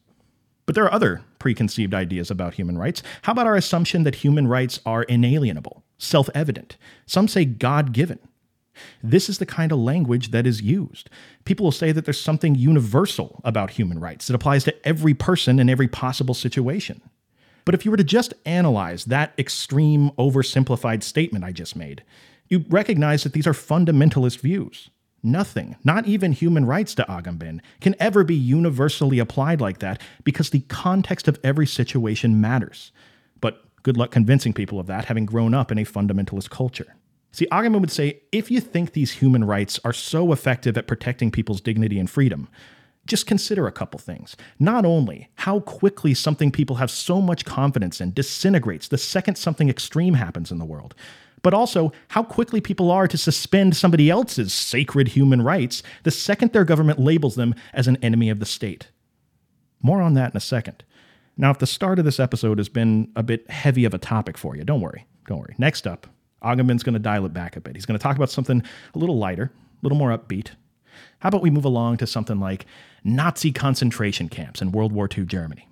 But 0.64 0.74
there 0.74 0.84
are 0.84 0.92
other 0.92 1.22
preconceived 1.38 1.92
ideas 1.92 2.30
about 2.30 2.54
human 2.54 2.78
rights. 2.78 3.02
How 3.22 3.32
about 3.32 3.46
our 3.46 3.56
assumption 3.56 4.04
that 4.04 4.16
human 4.16 4.48
rights 4.48 4.80
are 4.86 5.02
inalienable, 5.02 5.84
self 5.98 6.30
evident? 6.34 6.78
Some 7.04 7.28
say 7.28 7.44
God 7.44 7.92
given. 7.92 8.18
This 9.02 9.28
is 9.28 9.38
the 9.38 9.46
kind 9.46 9.72
of 9.72 9.78
language 9.78 10.30
that 10.30 10.46
is 10.46 10.62
used. 10.62 11.10
People 11.44 11.64
will 11.64 11.72
say 11.72 11.92
that 11.92 12.04
there's 12.04 12.20
something 12.20 12.54
universal 12.54 13.40
about 13.44 13.70
human 13.70 13.98
rights 14.00 14.26
that 14.26 14.34
applies 14.34 14.64
to 14.64 14.88
every 14.88 15.14
person 15.14 15.58
in 15.58 15.68
every 15.68 15.88
possible 15.88 16.34
situation. 16.34 17.00
But 17.64 17.74
if 17.74 17.84
you 17.84 17.90
were 17.90 17.98
to 17.98 18.04
just 18.04 18.32
analyze 18.46 19.04
that 19.06 19.34
extreme, 19.38 20.10
oversimplified 20.12 21.02
statement 21.02 21.44
I 21.44 21.52
just 21.52 21.76
made, 21.76 22.02
you 22.48 22.64
recognize 22.70 23.24
that 23.24 23.34
these 23.34 23.46
are 23.46 23.52
fundamentalist 23.52 24.40
views. 24.40 24.88
Nothing, 25.22 25.76
not 25.82 26.06
even 26.06 26.32
human 26.32 26.64
rights 26.64 26.94
to 26.94 27.04
Agamben, 27.04 27.60
can 27.80 27.96
ever 27.98 28.22
be 28.24 28.34
universally 28.34 29.18
applied 29.18 29.60
like 29.60 29.80
that 29.80 30.00
because 30.24 30.50
the 30.50 30.60
context 30.60 31.26
of 31.26 31.38
every 31.42 31.66
situation 31.66 32.40
matters. 32.40 32.92
But 33.40 33.64
good 33.82 33.96
luck 33.96 34.12
convincing 34.12 34.52
people 34.52 34.78
of 34.78 34.86
that, 34.86 35.06
having 35.06 35.26
grown 35.26 35.54
up 35.54 35.72
in 35.72 35.78
a 35.78 35.84
fundamentalist 35.84 36.50
culture. 36.50 36.94
See, 37.30 37.46
Agamben 37.52 37.80
would 37.80 37.90
say 37.90 38.22
if 38.32 38.50
you 38.50 38.60
think 38.60 38.92
these 38.92 39.12
human 39.12 39.44
rights 39.44 39.78
are 39.84 39.92
so 39.92 40.32
effective 40.32 40.76
at 40.78 40.86
protecting 40.86 41.30
people's 41.30 41.60
dignity 41.60 41.98
and 41.98 42.08
freedom, 42.08 42.48
just 43.06 43.26
consider 43.26 43.66
a 43.66 43.72
couple 43.72 43.98
things. 43.98 44.36
Not 44.58 44.84
only 44.84 45.28
how 45.36 45.60
quickly 45.60 46.14
something 46.14 46.50
people 46.50 46.76
have 46.76 46.90
so 46.90 47.20
much 47.20 47.44
confidence 47.44 48.00
in 48.00 48.12
disintegrates 48.12 48.88
the 48.88 48.98
second 48.98 49.36
something 49.36 49.68
extreme 49.68 50.14
happens 50.14 50.52
in 50.52 50.58
the 50.58 50.64
world, 50.64 50.94
but 51.42 51.54
also 51.54 51.92
how 52.08 52.22
quickly 52.22 52.60
people 52.60 52.90
are 52.90 53.08
to 53.08 53.16
suspend 53.16 53.76
somebody 53.76 54.10
else's 54.10 54.52
sacred 54.52 55.08
human 55.08 55.42
rights 55.42 55.82
the 56.02 56.10
second 56.10 56.52
their 56.52 56.64
government 56.64 56.98
labels 56.98 57.34
them 57.34 57.54
as 57.72 57.88
an 57.88 57.96
enemy 58.02 58.28
of 58.28 58.40
the 58.40 58.46
state. 58.46 58.88
More 59.82 60.02
on 60.02 60.14
that 60.14 60.32
in 60.32 60.36
a 60.36 60.40
second. 60.40 60.84
Now, 61.36 61.50
if 61.50 61.58
the 61.58 61.66
start 61.66 62.00
of 62.00 62.04
this 62.04 62.18
episode 62.18 62.58
has 62.58 62.68
been 62.68 63.12
a 63.14 63.22
bit 63.22 63.48
heavy 63.48 63.84
of 63.84 63.94
a 63.94 63.98
topic 63.98 64.36
for 64.36 64.56
you, 64.56 64.64
don't 64.64 64.80
worry. 64.80 65.06
Don't 65.28 65.38
worry. 65.38 65.54
Next 65.56 65.86
up, 65.86 66.08
Agamben's 66.42 66.82
going 66.82 66.94
to 66.94 66.98
dial 66.98 67.26
it 67.26 67.32
back 67.32 67.56
a 67.56 67.60
bit. 67.60 67.74
He's 67.74 67.86
going 67.86 67.98
to 67.98 68.02
talk 68.02 68.16
about 68.16 68.30
something 68.30 68.62
a 68.94 68.98
little 68.98 69.18
lighter, 69.18 69.50
a 69.54 69.78
little 69.82 69.98
more 69.98 70.16
upbeat. 70.16 70.50
How 71.20 71.28
about 71.28 71.42
we 71.42 71.50
move 71.50 71.64
along 71.64 71.98
to 71.98 72.06
something 72.06 72.38
like 72.38 72.66
Nazi 73.04 73.52
concentration 73.52 74.28
camps 74.28 74.62
in 74.62 74.72
World 74.72 74.92
War 74.92 75.08
II 75.16 75.24
Germany? 75.24 75.68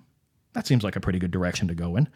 That 0.53 0.67
seems 0.67 0.83
like 0.83 0.95
a 0.95 0.99
pretty 0.99 1.19
good 1.19 1.31
direction 1.31 1.67
to 1.67 1.75
go 1.75 1.95
in. 1.95 2.09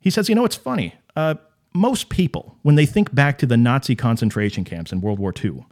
He 0.00 0.10
says, 0.10 0.28
you 0.28 0.34
know, 0.34 0.44
it's 0.44 0.56
funny. 0.56 0.94
Uh, 1.16 1.34
most 1.72 2.08
people, 2.08 2.56
when 2.62 2.76
they 2.76 2.86
think 2.86 3.14
back 3.14 3.38
to 3.38 3.46
the 3.46 3.56
Nazi 3.56 3.96
concentration 3.96 4.64
camps 4.64 4.92
in 4.92 5.00
World 5.00 5.18
War 5.18 5.32
II, 5.42 5.64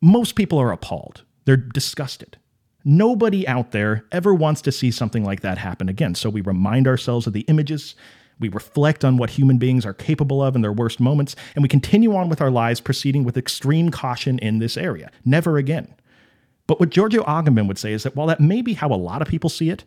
most 0.00 0.34
people 0.34 0.58
are 0.58 0.72
appalled. 0.72 1.22
They're 1.44 1.56
disgusted. 1.56 2.38
Nobody 2.84 3.46
out 3.46 3.72
there 3.72 4.04
ever 4.10 4.34
wants 4.34 4.62
to 4.62 4.72
see 4.72 4.90
something 4.90 5.24
like 5.24 5.42
that 5.42 5.58
happen 5.58 5.88
again. 5.88 6.14
So 6.14 6.30
we 6.30 6.40
remind 6.40 6.88
ourselves 6.88 7.26
of 7.26 7.32
the 7.32 7.42
images, 7.42 7.94
we 8.40 8.48
reflect 8.48 9.04
on 9.04 9.16
what 9.16 9.30
human 9.30 9.58
beings 9.58 9.84
are 9.84 9.94
capable 9.94 10.42
of 10.42 10.54
in 10.54 10.62
their 10.62 10.72
worst 10.72 11.00
moments, 11.00 11.34
and 11.54 11.62
we 11.62 11.68
continue 11.68 12.14
on 12.14 12.28
with 12.28 12.40
our 12.40 12.50
lives, 12.50 12.80
proceeding 12.80 13.24
with 13.24 13.36
extreme 13.36 13.90
caution 13.90 14.38
in 14.38 14.58
this 14.58 14.76
area. 14.76 15.10
Never 15.24 15.58
again. 15.58 15.94
But 16.66 16.78
what 16.78 16.90
Giorgio 16.90 17.24
Agamben 17.24 17.66
would 17.66 17.78
say 17.78 17.92
is 17.92 18.02
that 18.02 18.14
while 18.14 18.26
that 18.26 18.40
may 18.40 18.62
be 18.62 18.74
how 18.74 18.88
a 18.88 18.94
lot 18.94 19.22
of 19.22 19.28
people 19.28 19.50
see 19.50 19.70
it, 19.70 19.84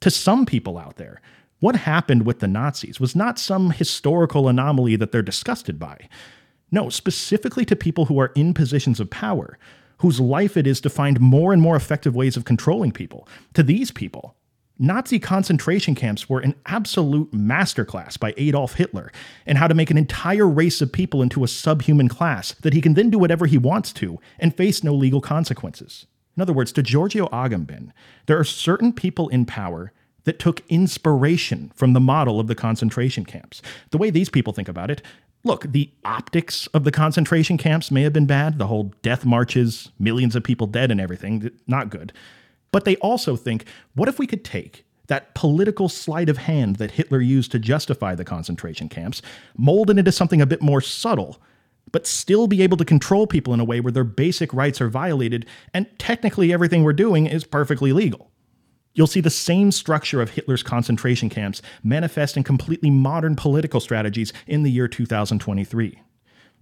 to 0.00 0.10
some 0.10 0.44
people 0.44 0.76
out 0.76 0.96
there, 0.96 1.20
what 1.60 1.76
happened 1.76 2.26
with 2.26 2.40
the 2.40 2.48
Nazis 2.48 3.00
was 3.00 3.16
not 3.16 3.38
some 3.38 3.70
historical 3.70 4.48
anomaly 4.48 4.96
that 4.96 5.12
they're 5.12 5.22
disgusted 5.22 5.78
by. 5.78 6.08
No, 6.70 6.90
specifically 6.90 7.64
to 7.64 7.76
people 7.76 8.06
who 8.06 8.18
are 8.18 8.32
in 8.34 8.52
positions 8.52 9.00
of 9.00 9.08
power, 9.08 9.56
whose 9.98 10.20
life 10.20 10.56
it 10.56 10.66
is 10.66 10.80
to 10.82 10.90
find 10.90 11.20
more 11.20 11.52
and 11.52 11.62
more 11.62 11.76
effective 11.76 12.16
ways 12.16 12.36
of 12.36 12.44
controlling 12.44 12.92
people. 12.92 13.28
To 13.54 13.62
these 13.62 13.90
people, 13.90 14.36
Nazi 14.78 15.20
concentration 15.20 15.94
camps 15.94 16.28
were 16.28 16.40
an 16.40 16.56
absolute 16.66 17.30
masterclass 17.30 18.18
by 18.18 18.34
Adolf 18.36 18.74
Hitler 18.74 19.12
in 19.46 19.56
how 19.56 19.68
to 19.68 19.74
make 19.74 19.90
an 19.90 19.96
entire 19.96 20.48
race 20.48 20.80
of 20.80 20.90
people 20.90 21.22
into 21.22 21.44
a 21.44 21.48
subhuman 21.48 22.08
class 22.08 22.54
that 22.62 22.74
he 22.74 22.80
can 22.80 22.94
then 22.94 23.08
do 23.08 23.18
whatever 23.18 23.46
he 23.46 23.56
wants 23.56 23.92
to 23.92 24.18
and 24.40 24.56
face 24.56 24.82
no 24.82 24.92
legal 24.92 25.20
consequences. 25.20 26.06
In 26.36 26.42
other 26.42 26.52
words, 26.52 26.72
to 26.72 26.82
Giorgio 26.82 27.28
Agamben, 27.28 27.92
there 28.26 28.38
are 28.38 28.44
certain 28.44 28.92
people 28.92 29.28
in 29.28 29.46
power 29.46 29.92
that 30.24 30.40
took 30.40 30.62
inspiration 30.68 31.70
from 31.76 31.92
the 31.92 32.00
model 32.00 32.40
of 32.40 32.48
the 32.48 32.54
concentration 32.56 33.24
camps. 33.24 33.62
The 33.90 33.98
way 33.98 34.10
these 34.10 34.30
people 34.30 34.52
think 34.52 34.68
about 34.68 34.90
it, 34.90 35.02
look, 35.44 35.70
the 35.70 35.92
optics 36.04 36.66
of 36.68 36.82
the 36.82 36.90
concentration 36.90 37.58
camps 37.58 37.92
may 37.92 38.02
have 38.02 38.12
been 38.12 38.26
bad, 38.26 38.58
the 38.58 38.66
whole 38.66 38.92
death 39.02 39.24
marches, 39.24 39.92
millions 40.00 40.34
of 40.34 40.42
people 40.42 40.66
dead 40.66 40.90
and 40.90 41.00
everything, 41.00 41.50
not 41.68 41.90
good. 41.90 42.12
But 42.74 42.84
they 42.84 42.96
also 42.96 43.36
think, 43.36 43.66
what 43.94 44.08
if 44.08 44.18
we 44.18 44.26
could 44.26 44.44
take 44.44 44.84
that 45.06 45.32
political 45.36 45.88
sleight 45.88 46.28
of 46.28 46.38
hand 46.38 46.74
that 46.76 46.90
Hitler 46.90 47.20
used 47.20 47.52
to 47.52 47.60
justify 47.60 48.16
the 48.16 48.24
concentration 48.24 48.88
camps, 48.88 49.22
mold 49.56 49.90
it 49.90 49.98
into 49.98 50.10
something 50.10 50.42
a 50.42 50.46
bit 50.46 50.60
more 50.60 50.80
subtle, 50.80 51.40
but 51.92 52.04
still 52.04 52.48
be 52.48 52.62
able 52.62 52.76
to 52.78 52.84
control 52.84 53.28
people 53.28 53.54
in 53.54 53.60
a 53.60 53.64
way 53.64 53.78
where 53.78 53.92
their 53.92 54.02
basic 54.02 54.52
rights 54.52 54.80
are 54.80 54.88
violated, 54.88 55.46
and 55.72 55.86
technically 56.00 56.52
everything 56.52 56.82
we're 56.82 56.92
doing 56.92 57.26
is 57.26 57.44
perfectly 57.44 57.92
legal. 57.92 58.32
You'll 58.92 59.06
see 59.06 59.20
the 59.20 59.30
same 59.30 59.70
structure 59.70 60.20
of 60.20 60.30
Hitler's 60.30 60.64
concentration 60.64 61.28
camps 61.28 61.62
manifest 61.84 62.36
in 62.36 62.42
completely 62.42 62.90
modern 62.90 63.36
political 63.36 63.78
strategies 63.78 64.32
in 64.48 64.64
the 64.64 64.72
year 64.72 64.88
2023. 64.88 66.00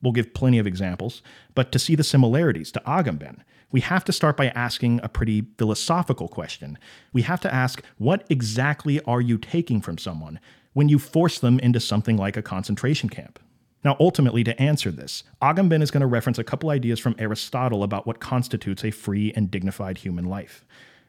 We'll 0.03 0.13
give 0.13 0.35
plenty 0.35 0.59
of 0.59 0.67
examples, 0.67 1.23
but 1.55 1.73
to 1.73 1.79
see 1.79 1.95
the 1.95 2.05
similarities 2.05 2.71
to 2.73 2.81
Agamben, 2.81 3.39
we 3.73 3.81
have 3.81 4.05
to 4.05 4.13
start 4.13 4.37
by 4.37 4.49
asking 4.49 5.01
a 5.03 5.09
pretty 5.09 5.47
philosophical 5.59 6.29
question. 6.29 6.79
We 7.13 7.23
have 7.23 7.41
to 7.41 7.53
ask, 7.53 7.83
what 7.99 8.25
exactly 8.31 9.01
are 9.01 9.21
you 9.21 9.39
taking 9.39 9.81
from 9.81 9.99
someone 9.99 10.39
when 10.75 10.89
you 10.89 10.99
force 10.99 11.39
them 11.39 11.59
into 11.59 11.81
something 11.81 12.17
like 12.17 12.37
a 12.37 12.43
concentration 12.43 13.09
camp? 13.09 13.39
Now, 13.85 13.97
ultimately, 13.99 14.45
to 14.45 14.63
answer 14.63 14.93
this, 14.93 15.25
Agamben 15.43 15.83
is 15.83 15.91
going 15.91 16.03
to 16.03 16.07
reference 16.07 16.39
a 16.39 16.45
couple 16.45 16.71
ideas 16.71 17.01
from 17.01 17.17
Aristotle 17.19 17.83
about 17.83 18.07
what 18.07 18.21
constitutes 18.21 18.85
a 18.85 18.93
free 18.93 19.33
and 19.35 19.51
dignified 19.51 19.99
human 19.99 20.27
life 20.27 20.65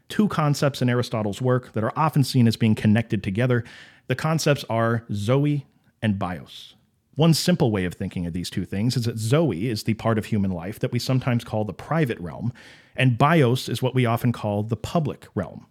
two 0.09 0.27
concepts 0.27 0.81
in 0.81 0.89
Aristotle's 0.89 1.41
work 1.41 1.73
that 1.73 1.83
are 1.83 1.93
often 1.95 2.23
seen 2.23 2.47
as 2.47 2.55
being 2.55 2.75
connected 2.75 3.23
together. 3.23 3.63
The 4.07 4.15
concepts 4.15 4.63
are 4.69 5.05
Zoe 5.11 5.65
and 6.01 6.19
bios. 6.19 6.75
One 7.15 7.35
simple 7.35 7.69
way 7.69 7.85
of 7.85 7.93
thinking 7.93 8.25
of 8.25 8.33
these 8.33 8.49
two 8.49 8.65
things 8.65 8.97
is 8.97 9.05
that 9.05 9.19
Zoe 9.19 9.69
is 9.69 9.83
the 9.83 9.93
part 9.93 10.17
of 10.17 10.25
human 10.25 10.49
life 10.49 10.79
that 10.79 10.91
we 10.91 10.97
sometimes 10.97 11.43
call 11.43 11.63
the 11.63 11.73
private 11.73 12.19
realm, 12.19 12.51
and 12.95 13.17
bios 13.17 13.69
is 13.69 13.83
what 13.83 13.93
we 13.93 14.05
often 14.05 14.31
call 14.31 14.63
the 14.63 14.75
public 14.75 15.27
realm. 15.35 15.67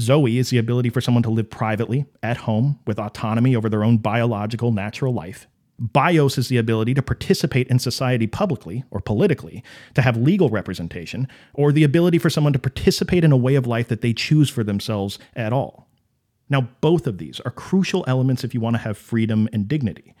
Zoe 0.00 0.38
is 0.38 0.50
the 0.50 0.58
ability 0.58 0.90
for 0.90 1.00
someone 1.00 1.22
to 1.22 1.30
live 1.30 1.48
privately, 1.48 2.06
at 2.22 2.38
home, 2.38 2.80
with 2.86 2.98
autonomy 2.98 3.54
over 3.54 3.68
their 3.68 3.84
own 3.84 3.98
biological, 3.98 4.72
natural 4.72 5.14
life. 5.14 5.46
Bios 5.78 6.36
is 6.36 6.48
the 6.48 6.58
ability 6.58 6.94
to 6.94 7.02
participate 7.02 7.68
in 7.68 7.78
society 7.78 8.26
publicly 8.26 8.84
or 8.90 9.00
politically, 9.00 9.62
to 9.94 10.02
have 10.02 10.16
legal 10.16 10.48
representation, 10.48 11.28
or 11.54 11.70
the 11.70 11.84
ability 11.84 12.18
for 12.18 12.30
someone 12.30 12.52
to 12.52 12.58
participate 12.58 13.24
in 13.24 13.32
a 13.32 13.36
way 13.36 13.54
of 13.54 13.66
life 13.66 13.88
that 13.88 14.00
they 14.00 14.12
choose 14.12 14.50
for 14.50 14.64
themselves 14.64 15.18
at 15.36 15.52
all. 15.52 15.88
Now, 16.48 16.68
both 16.80 17.06
of 17.06 17.18
these 17.18 17.38
are 17.40 17.50
crucial 17.52 18.04
elements 18.08 18.42
if 18.42 18.54
you 18.54 18.60
want 18.60 18.74
to 18.74 18.82
have 18.82 18.98
freedom 18.98 19.48
and 19.52 19.68
dignity. 19.68 20.14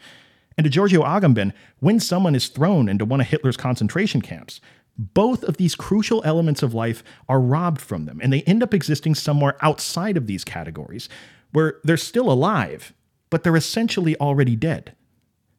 And 0.60 0.66
to 0.66 0.70
Giorgio 0.70 1.02
Agamben, 1.02 1.54
when 1.78 1.98
someone 1.98 2.34
is 2.34 2.48
thrown 2.48 2.86
into 2.86 3.06
one 3.06 3.22
of 3.22 3.28
Hitler's 3.28 3.56
concentration 3.56 4.20
camps, 4.20 4.60
both 4.98 5.42
of 5.42 5.56
these 5.56 5.74
crucial 5.74 6.22
elements 6.22 6.62
of 6.62 6.74
life 6.74 7.02
are 7.30 7.40
robbed 7.40 7.80
from 7.80 8.04
them, 8.04 8.20
and 8.22 8.30
they 8.30 8.42
end 8.42 8.62
up 8.62 8.74
existing 8.74 9.14
somewhere 9.14 9.56
outside 9.62 10.18
of 10.18 10.26
these 10.26 10.44
categories, 10.44 11.08
where 11.52 11.76
they're 11.82 11.96
still 11.96 12.30
alive, 12.30 12.92
but 13.30 13.42
they're 13.42 13.56
essentially 13.56 14.14
already 14.18 14.54
dead 14.54 14.94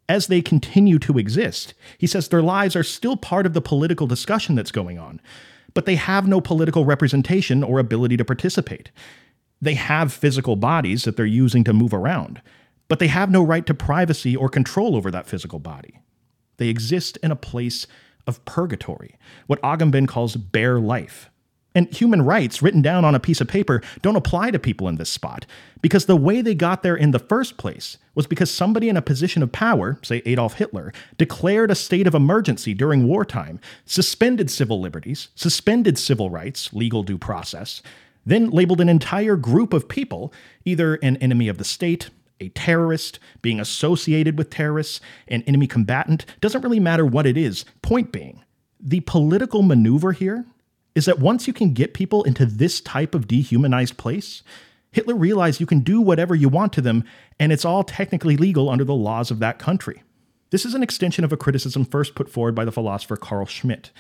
as 0.08 0.28
they 0.28 0.40
continue 0.40 1.00
to 1.00 1.18
exist. 1.18 1.74
He 1.98 2.06
says 2.06 2.28
their 2.28 2.44
lives 2.44 2.76
are 2.76 2.84
still 2.84 3.18
part 3.18 3.48
of 3.48 3.54
the 3.54 3.60
political 3.60 4.06
discussion 4.06 4.54
that's 4.54 4.70
going 4.72 5.00
on, 5.00 5.20
but 5.74 5.88
they 5.88 5.96
have 5.96 6.28
no 6.28 6.40
political 6.40 6.86
representation 6.86 7.64
or 7.64 7.80
ability 7.80 8.18
to 8.18 8.26
participate. 8.26 8.92
They 9.60 9.74
have 9.74 10.14
physical 10.14 10.58
bodies 10.58 11.06
that 11.06 11.18
they're 11.18 11.26
using 11.26 11.64
to 11.64 11.74
move 11.74 11.92
around, 11.92 12.40
but 12.92 13.00
they 13.00 13.08
have 13.08 13.32
no 13.32 13.42
right 13.42 13.66
to 13.66 13.74
privacy 13.74 14.36
or 14.36 14.50
control 14.50 14.98
over 14.98 15.10
that 15.10 15.26
physical 15.26 15.60
body. 15.60 16.02
They 16.58 16.68
exist 16.68 17.18
in 17.24 17.32
a 17.32 17.38
place 17.38 17.88
of 18.28 18.44
purgatory, 18.44 19.18
what 19.48 19.62
Agamben 19.62 20.10
calls 20.10 20.36
bare 20.36 20.78
life. 20.78 21.30
And 21.74 21.88
human 21.96 22.22
rights 22.22 22.62
written 22.62 22.82
down 22.82 23.06
on 23.06 23.16
a 23.16 23.20
piece 23.22 23.40
of 23.40 23.48
paper 23.48 23.82
don't 24.02 24.18
apply 24.18 24.52
to 24.52 24.60
people 24.60 24.90
in 24.90 24.98
this 24.98 25.10
spot, 25.10 25.46
because 25.82 26.06
the 26.06 26.18
way 26.18 26.42
they 26.42 26.54
got 26.54 26.84
there 26.84 26.98
in 26.98 27.12
the 27.12 27.18
first 27.18 27.56
place 27.56 27.98
was 28.14 28.28
because 28.28 28.52
somebody 28.52 28.90
in 28.90 28.98
a 28.98 29.02
position 29.02 29.42
of 29.42 29.54
power, 29.54 29.98
say 30.02 30.22
Adolf 30.26 30.56
Hitler, 30.56 30.92
declared 31.18 31.72
a 31.72 31.76
state 31.76 32.08
of 32.08 32.14
emergency 32.14 32.74
during 32.74 33.08
wartime, 33.08 33.62
suspended 33.86 34.52
civil 34.52 34.82
liberties, 34.82 35.30
suspended 35.34 35.98
civil 35.98 36.30
rights, 36.30 36.74
legal 36.74 37.04
due 37.04 37.18
process, 37.18 37.82
then 38.26 38.50
labeled 38.50 38.82
an 38.82 38.90
entire 38.90 39.38
group 39.38 39.72
of 39.72 39.88
people 39.88 40.34
either 40.66 40.96
an 40.96 41.16
enemy 41.18 41.48
of 41.48 41.58
the 41.58 41.64
state, 41.64 42.10
a 42.42 42.50
terrorist, 42.50 43.20
being 43.42 43.60
associated 43.60 44.38
with 44.38 44.50
terrorists, 44.50 45.00
an 45.28 45.44
enemy 45.44 45.68
combatant, 45.68 46.26
doesn't 46.42 46.62
really 46.62 46.80
matter 46.80 47.06
what 47.06 47.26
it 47.26 47.38
is. 47.38 47.64
Point 47.82 48.12
being, 48.12 48.44
the 48.80 49.02
political 49.02 49.62
maneuver 49.62 50.12
here 50.12 50.46
is 50.96 51.06
that 51.06 51.20
once 51.20 51.48
you 51.48 51.54
can 51.54 51.74
get 51.74 51.94
people 51.94 52.24
into 52.24 52.46
this 52.46 52.82
type 52.82 53.16
of 53.16 53.28
dehumanized 53.28 53.98
place, 53.98 54.44
Hitler 54.92 55.16
realized 55.16 55.62
you 55.62 55.66
can 55.66 55.80
do 55.80 56.02
whatever 56.02 56.36
you 56.36 56.50
want 56.50 56.74
to 56.74 56.82
them, 56.82 57.06
and 57.40 57.54
it's 57.54 57.64
all 57.64 57.84
technically 57.84 58.36
legal 58.36 58.70
under 58.70 58.84
the 58.84 58.94
laws 58.94 59.32
of 59.32 59.40
that 59.40 59.60
country. 59.60 60.04
This 60.50 60.66
is 60.66 60.74
an 60.74 60.84
extension 60.84 61.24
of 61.24 61.32
a 61.32 61.38
criticism 61.38 61.86
first 61.86 62.14
put 62.14 62.30
forward 62.30 62.56
by 62.56 62.66
the 62.66 62.74
philosopher 62.74 63.16
Carl 63.16 63.46
Schmitt. 63.46 63.92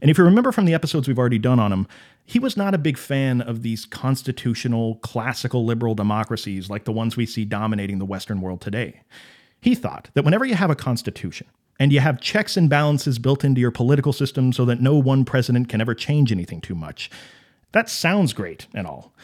And 0.00 0.10
if 0.10 0.18
you 0.18 0.24
remember 0.24 0.52
from 0.52 0.64
the 0.64 0.74
episodes 0.74 1.08
we've 1.08 1.18
already 1.18 1.38
done 1.38 1.58
on 1.58 1.72
him, 1.72 1.88
he 2.24 2.38
was 2.38 2.56
not 2.56 2.74
a 2.74 2.78
big 2.78 2.96
fan 2.96 3.40
of 3.40 3.62
these 3.62 3.84
constitutional, 3.84 4.96
classical 4.96 5.64
liberal 5.64 5.94
democracies 5.94 6.70
like 6.70 6.84
the 6.84 6.92
ones 6.92 7.16
we 7.16 7.26
see 7.26 7.44
dominating 7.44 7.98
the 7.98 8.04
Western 8.04 8.40
world 8.40 8.60
today. 8.60 9.00
He 9.60 9.74
thought 9.74 10.10
that 10.14 10.24
whenever 10.24 10.44
you 10.44 10.54
have 10.54 10.70
a 10.70 10.76
constitution, 10.76 11.48
and 11.78 11.92
you 11.92 12.00
have 12.00 12.20
checks 12.20 12.56
and 12.56 12.68
balances 12.68 13.18
built 13.18 13.44
into 13.44 13.60
your 13.60 13.70
political 13.70 14.12
system 14.12 14.52
so 14.52 14.64
that 14.64 14.80
no 14.80 14.98
one 14.98 15.24
president 15.24 15.68
can 15.68 15.80
ever 15.80 15.94
change 15.94 16.32
anything 16.32 16.60
too 16.60 16.74
much, 16.74 17.10
that 17.72 17.88
sounds 17.88 18.32
great 18.32 18.66
and 18.74 18.86
all. 18.86 19.14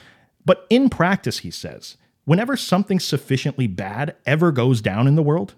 But 0.45 0.67
in 0.71 0.89
practice, 0.89 1.39
he 1.39 1.51
says, 1.51 1.97
whenever 2.25 2.57
something 2.57 3.01
sufficiently 3.01 3.67
bad 3.67 4.15
ever 4.27 4.53
goes 4.53 4.81
down 4.81 5.09
in 5.09 5.17
the 5.17 5.23
world, 5.23 5.55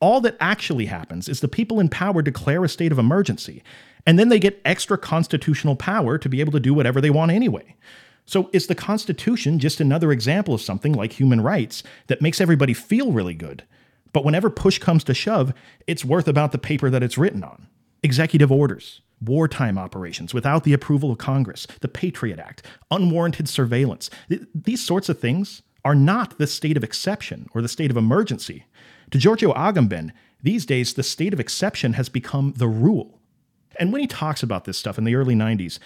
all 0.00 0.20
that 0.20 0.36
actually 0.40 0.86
happens 0.86 1.28
is 1.28 1.40
the 1.40 1.48
people 1.48 1.80
in 1.80 1.88
power 1.88 2.22
declare 2.22 2.64
a 2.64 2.68
state 2.68 2.92
of 2.92 2.98
emergency, 2.98 3.62
and 4.08 4.18
then 4.18 4.30
they 4.30 4.38
get 4.38 4.62
extra 4.64 4.96
constitutional 4.96 5.76
power 5.76 6.16
to 6.16 6.30
be 6.30 6.40
able 6.40 6.52
to 6.52 6.58
do 6.58 6.72
whatever 6.72 6.98
they 6.98 7.10
want 7.10 7.30
anyway. 7.30 7.76
So, 8.24 8.48
is 8.54 8.66
the 8.66 8.74
Constitution 8.74 9.58
just 9.58 9.82
another 9.82 10.12
example 10.12 10.54
of 10.54 10.62
something 10.62 10.94
like 10.94 11.12
human 11.12 11.42
rights 11.42 11.82
that 12.06 12.22
makes 12.22 12.40
everybody 12.40 12.72
feel 12.72 13.12
really 13.12 13.34
good? 13.34 13.64
But 14.14 14.24
whenever 14.24 14.48
push 14.48 14.78
comes 14.78 15.04
to 15.04 15.12
shove, 15.12 15.52
it's 15.86 16.06
worth 16.06 16.26
about 16.26 16.52
the 16.52 16.58
paper 16.58 16.88
that 16.88 17.02
it's 17.02 17.18
written 17.18 17.44
on. 17.44 17.66
Executive 18.02 18.50
orders, 18.50 19.02
wartime 19.20 19.76
operations 19.76 20.32
without 20.32 20.64
the 20.64 20.72
approval 20.72 21.12
of 21.12 21.18
Congress, 21.18 21.66
the 21.82 21.88
Patriot 21.88 22.38
Act, 22.38 22.64
unwarranted 22.90 23.46
surveillance. 23.46 24.08
These 24.54 24.82
sorts 24.82 25.10
of 25.10 25.18
things 25.18 25.60
are 25.84 25.94
not 25.94 26.38
the 26.38 26.46
state 26.46 26.78
of 26.78 26.84
exception 26.84 27.46
or 27.54 27.60
the 27.60 27.68
state 27.68 27.90
of 27.90 27.96
emergency. 27.98 28.64
To 29.10 29.18
Giorgio 29.18 29.52
Agamben, 29.52 30.12
these 30.42 30.64
days 30.64 30.94
the 30.94 31.02
state 31.02 31.34
of 31.34 31.40
exception 31.40 31.92
has 31.92 32.08
become 32.08 32.54
the 32.56 32.68
rule. 32.68 33.17
And 33.78 33.92
when 33.92 34.00
he 34.00 34.06
talks 34.06 34.42
about 34.42 34.64
this 34.64 34.78
stuff 34.78 34.98
in 34.98 35.04
the 35.04 35.14
early 35.14 35.34
90s, 35.34 35.78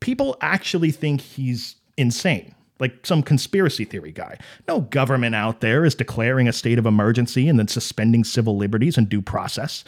people 0.00 0.36
actually 0.40 0.90
think 0.90 1.20
he's 1.20 1.76
insane, 1.96 2.54
like 2.78 3.06
some 3.06 3.22
conspiracy 3.22 3.84
theory 3.84 4.12
guy. 4.12 4.38
No 4.68 4.82
government 4.82 5.34
out 5.34 5.60
there 5.60 5.84
is 5.84 5.94
declaring 5.94 6.48
a 6.48 6.52
state 6.52 6.78
of 6.78 6.86
emergency 6.86 7.48
and 7.48 7.58
then 7.58 7.68
suspending 7.68 8.24
civil 8.24 8.56
liberties 8.56 8.96
and 8.96 9.08
due 9.08 9.22
process. 9.22 9.84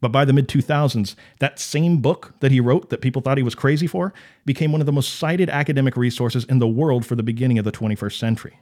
But 0.00 0.12
by 0.12 0.26
the 0.26 0.34
mid 0.34 0.48
2000s, 0.48 1.14
that 1.38 1.58
same 1.58 1.98
book 1.98 2.34
that 2.40 2.52
he 2.52 2.60
wrote 2.60 2.90
that 2.90 3.00
people 3.00 3.22
thought 3.22 3.38
he 3.38 3.42
was 3.42 3.54
crazy 3.54 3.86
for 3.86 4.12
became 4.44 4.70
one 4.70 4.82
of 4.82 4.86
the 4.86 4.92
most 4.92 5.14
cited 5.14 5.48
academic 5.48 5.96
resources 5.96 6.44
in 6.44 6.58
the 6.58 6.68
world 6.68 7.06
for 7.06 7.14
the 7.14 7.22
beginning 7.22 7.58
of 7.58 7.64
the 7.64 7.72
21st 7.72 8.18
century. 8.18 8.58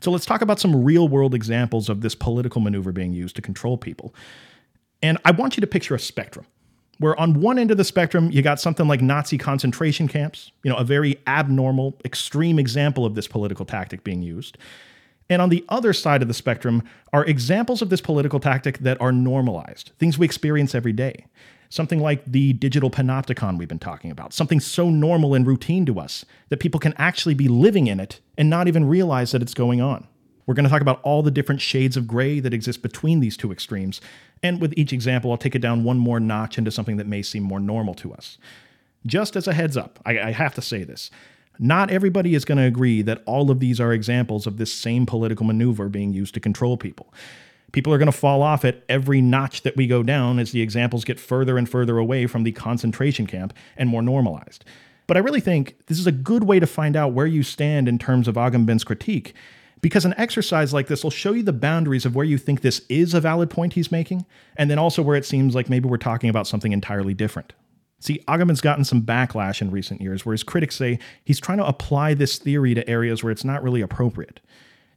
So 0.00 0.10
let's 0.10 0.26
talk 0.26 0.42
about 0.42 0.60
some 0.60 0.84
real 0.84 1.08
world 1.08 1.34
examples 1.34 1.88
of 1.88 2.02
this 2.02 2.14
political 2.14 2.60
maneuver 2.60 2.92
being 2.92 3.14
used 3.14 3.36
to 3.36 3.42
control 3.42 3.78
people. 3.78 4.14
And 5.02 5.16
I 5.24 5.30
want 5.30 5.56
you 5.56 5.62
to 5.62 5.66
picture 5.66 5.94
a 5.94 5.98
spectrum 5.98 6.44
where 6.98 7.18
on 7.18 7.40
one 7.40 7.58
end 7.58 7.70
of 7.70 7.76
the 7.76 7.84
spectrum 7.84 8.30
you 8.30 8.42
got 8.42 8.60
something 8.60 8.86
like 8.86 9.00
Nazi 9.00 9.38
concentration 9.38 10.08
camps, 10.08 10.52
you 10.62 10.70
know, 10.70 10.76
a 10.76 10.84
very 10.84 11.18
abnormal, 11.26 11.98
extreme 12.04 12.58
example 12.58 13.04
of 13.04 13.14
this 13.14 13.26
political 13.26 13.64
tactic 13.64 14.04
being 14.04 14.22
used. 14.22 14.58
And 15.30 15.40
on 15.40 15.48
the 15.48 15.64
other 15.68 15.92
side 15.92 16.22
of 16.22 16.28
the 16.28 16.34
spectrum 16.34 16.82
are 17.12 17.24
examples 17.24 17.82
of 17.82 17.90
this 17.90 18.00
political 18.00 18.40
tactic 18.40 18.78
that 18.78 19.00
are 19.00 19.12
normalized, 19.12 19.92
things 19.98 20.18
we 20.18 20.26
experience 20.26 20.74
every 20.74 20.92
day. 20.92 21.26
Something 21.70 21.98
like 21.98 22.24
the 22.24 22.52
digital 22.52 22.90
panopticon 22.90 23.58
we've 23.58 23.66
been 23.66 23.78
talking 23.78 24.10
about, 24.10 24.32
something 24.32 24.60
so 24.60 24.90
normal 24.90 25.34
and 25.34 25.46
routine 25.46 25.86
to 25.86 25.98
us 25.98 26.24
that 26.50 26.60
people 26.60 26.78
can 26.78 26.94
actually 26.98 27.34
be 27.34 27.48
living 27.48 27.86
in 27.86 27.98
it 27.98 28.20
and 28.38 28.48
not 28.48 28.68
even 28.68 28.84
realize 28.84 29.32
that 29.32 29.42
it's 29.42 29.54
going 29.54 29.80
on. 29.80 30.06
We're 30.46 30.54
going 30.54 30.64
to 30.64 30.70
talk 30.70 30.82
about 30.82 31.00
all 31.02 31.22
the 31.22 31.30
different 31.30 31.60
shades 31.60 31.96
of 31.96 32.06
gray 32.06 32.40
that 32.40 32.52
exist 32.52 32.82
between 32.82 33.20
these 33.20 33.36
two 33.36 33.50
extremes. 33.50 34.00
And 34.42 34.60
with 34.60 34.74
each 34.76 34.92
example, 34.92 35.30
I'll 35.30 35.38
take 35.38 35.54
it 35.54 35.60
down 35.60 35.84
one 35.84 35.98
more 35.98 36.20
notch 36.20 36.58
into 36.58 36.70
something 36.70 36.96
that 36.98 37.06
may 37.06 37.22
seem 37.22 37.42
more 37.42 37.60
normal 37.60 37.94
to 37.94 38.12
us. 38.12 38.38
Just 39.06 39.36
as 39.36 39.46
a 39.48 39.54
heads 39.54 39.76
up, 39.76 39.98
I, 40.04 40.18
I 40.18 40.30
have 40.32 40.54
to 40.54 40.62
say 40.62 40.84
this. 40.84 41.10
Not 41.58 41.90
everybody 41.90 42.34
is 42.34 42.44
going 42.44 42.58
to 42.58 42.64
agree 42.64 43.02
that 43.02 43.22
all 43.26 43.50
of 43.50 43.60
these 43.60 43.80
are 43.80 43.92
examples 43.92 44.46
of 44.46 44.56
this 44.56 44.72
same 44.72 45.06
political 45.06 45.46
maneuver 45.46 45.88
being 45.88 46.12
used 46.12 46.34
to 46.34 46.40
control 46.40 46.76
people. 46.76 47.12
People 47.72 47.92
are 47.92 47.98
going 47.98 48.06
to 48.06 48.12
fall 48.12 48.42
off 48.42 48.64
at 48.64 48.84
every 48.88 49.20
notch 49.20 49.62
that 49.62 49.76
we 49.76 49.86
go 49.86 50.02
down 50.02 50.38
as 50.38 50.52
the 50.52 50.62
examples 50.62 51.04
get 51.04 51.18
further 51.18 51.58
and 51.58 51.68
further 51.68 51.98
away 51.98 52.26
from 52.26 52.44
the 52.44 52.52
concentration 52.52 53.26
camp 53.26 53.52
and 53.76 53.88
more 53.88 54.02
normalized. 54.02 54.64
But 55.06 55.16
I 55.16 55.20
really 55.20 55.40
think 55.40 55.76
this 55.86 55.98
is 55.98 56.06
a 56.06 56.12
good 56.12 56.44
way 56.44 56.60
to 56.60 56.66
find 56.66 56.96
out 56.96 57.12
where 57.12 57.26
you 57.26 57.42
stand 57.42 57.88
in 57.88 57.98
terms 57.98 58.26
of 58.26 58.36
Agamben's 58.36 58.84
critique, 58.84 59.34
because 59.84 60.06
an 60.06 60.14
exercise 60.16 60.72
like 60.72 60.86
this 60.86 61.04
will 61.04 61.10
show 61.10 61.34
you 61.34 61.42
the 61.42 61.52
boundaries 61.52 62.06
of 62.06 62.14
where 62.14 62.24
you 62.24 62.38
think 62.38 62.62
this 62.62 62.80
is 62.88 63.12
a 63.12 63.20
valid 63.20 63.50
point 63.50 63.74
he's 63.74 63.92
making, 63.92 64.24
and 64.56 64.70
then 64.70 64.78
also 64.78 65.02
where 65.02 65.14
it 65.14 65.26
seems 65.26 65.54
like 65.54 65.68
maybe 65.68 65.86
we're 65.86 65.98
talking 65.98 66.30
about 66.30 66.46
something 66.46 66.72
entirely 66.72 67.12
different. 67.12 67.52
See, 68.00 68.24
Agamben's 68.26 68.62
gotten 68.62 68.86
some 68.86 69.02
backlash 69.02 69.60
in 69.60 69.70
recent 69.70 70.00
years, 70.00 70.24
where 70.24 70.32
his 70.32 70.42
critics 70.42 70.74
say 70.74 70.98
he's 71.22 71.38
trying 71.38 71.58
to 71.58 71.66
apply 71.66 72.14
this 72.14 72.38
theory 72.38 72.72
to 72.72 72.88
areas 72.88 73.22
where 73.22 73.30
it's 73.30 73.44
not 73.44 73.62
really 73.62 73.82
appropriate. 73.82 74.40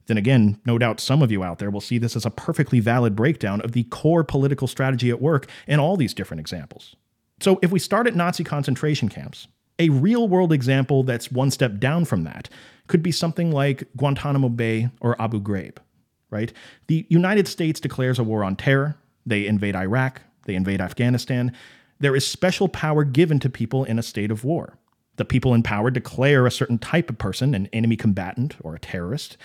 Then 0.05 0.17
again, 0.17 0.61
no 0.65 0.77
doubt 0.77 1.01
some 1.01 1.21
of 1.21 1.33
you 1.33 1.43
out 1.43 1.59
there 1.59 1.69
will 1.69 1.81
see 1.81 1.97
this 1.97 2.15
as 2.15 2.25
a 2.25 2.31
perfectly 2.31 2.79
valid 2.79 3.13
breakdown 3.13 3.59
of 3.59 3.73
the 3.73 3.83
core 3.83 4.23
political 4.23 4.67
strategy 4.67 5.09
at 5.09 5.21
work 5.21 5.49
in 5.67 5.81
all 5.81 5.97
these 5.97 6.13
different 6.13 6.39
examples. 6.39 6.95
So, 7.41 7.59
if 7.61 7.73
we 7.73 7.79
start 7.79 8.07
at 8.07 8.15
Nazi 8.15 8.45
concentration 8.45 9.09
camps, 9.09 9.49
a 9.79 9.89
real 9.89 10.29
world 10.29 10.53
example 10.53 11.03
that's 11.03 11.29
one 11.29 11.51
step 11.51 11.77
down 11.77 12.05
from 12.05 12.23
that 12.23 12.49
could 12.87 13.03
be 13.03 13.11
something 13.11 13.51
like 13.51 13.83
Guantanamo 13.95 14.49
Bay 14.49 14.89
or 15.01 15.21
Abu 15.21 15.41
Ghraib, 15.41 15.77
right? 16.29 16.51
The 16.87 17.05
United 17.09 17.47
States 17.47 17.79
declares 17.79 18.19
a 18.19 18.23
war 18.23 18.43
on 18.43 18.55
terror, 18.55 18.97
they 19.25 19.45
invade 19.45 19.75
Iraq, 19.75 20.21
they 20.45 20.55
invade 20.55 20.81
Afghanistan, 20.81 21.51
there 21.99 22.15
is 22.15 22.25
special 22.25 22.69
power 22.69 23.03
given 23.03 23.39
to 23.39 23.49
people 23.49 23.83
in 23.83 23.99
a 23.99 24.03
state 24.03 24.31
of 24.31 24.43
war. 24.43 24.77
The 25.17 25.25
people 25.25 25.53
in 25.53 25.63
power 25.63 25.89
declare 25.89 26.45
a 26.45 26.51
certain 26.51 26.77
type 26.77 27.09
of 27.09 27.17
person 27.17 27.55
an 27.55 27.67
enemy 27.73 27.95
combatant 27.95 28.55
or 28.61 28.75
a 28.75 28.79
terrorist, 28.79 29.35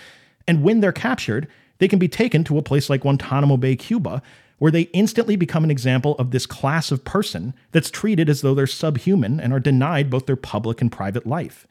and 0.46 0.62
when 0.62 0.80
they're 0.80 0.92
captured, 0.92 1.48
they 1.78 1.88
can 1.88 1.98
be 1.98 2.08
taken 2.08 2.44
to 2.44 2.58
a 2.58 2.62
place 2.62 2.90
like 2.90 3.00
Guantanamo 3.00 3.56
Bay, 3.56 3.74
Cuba, 3.76 4.22
where 4.58 4.70
they 4.70 4.82
instantly 4.92 5.34
become 5.34 5.64
an 5.64 5.70
example 5.70 6.14
of 6.18 6.30
this 6.30 6.46
class 6.46 6.92
of 6.92 7.04
person 7.04 7.54
that's 7.72 7.90
treated 7.90 8.28
as 8.28 8.42
though 8.42 8.54
they're 8.54 8.66
subhuman 8.66 9.40
and 9.40 9.52
are 9.52 9.58
denied 9.58 10.08
both 10.08 10.26
their 10.26 10.36
public 10.36 10.80
and 10.80 10.92
private 10.92 11.26
life. 11.26 11.66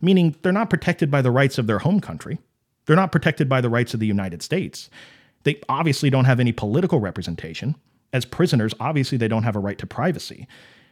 Meaning 0.00 0.36
they're 0.42 0.52
not 0.52 0.70
protected 0.70 1.10
by 1.10 1.22
the 1.22 1.30
rights 1.30 1.58
of 1.58 1.66
their 1.66 1.78
home 1.78 2.00
country, 2.00 2.38
they're 2.86 2.96
not 2.96 3.12
protected 3.12 3.48
by 3.48 3.60
the 3.60 3.70
rights 3.70 3.94
of 3.94 4.00
the 4.00 4.06
United 4.06 4.42
States. 4.42 4.90
They 5.42 5.60
obviously 5.68 6.10
don't 6.10 6.24
have 6.24 6.40
any 6.40 6.52
political 6.52 7.00
representation, 7.00 7.76
as 8.12 8.24
prisoners, 8.24 8.74
obviously, 8.80 9.18
they 9.18 9.28
don't 9.28 9.42
have 9.42 9.56
a 9.56 9.60
right 9.60 9.78
to 9.78 9.86
privacy. 9.86 10.46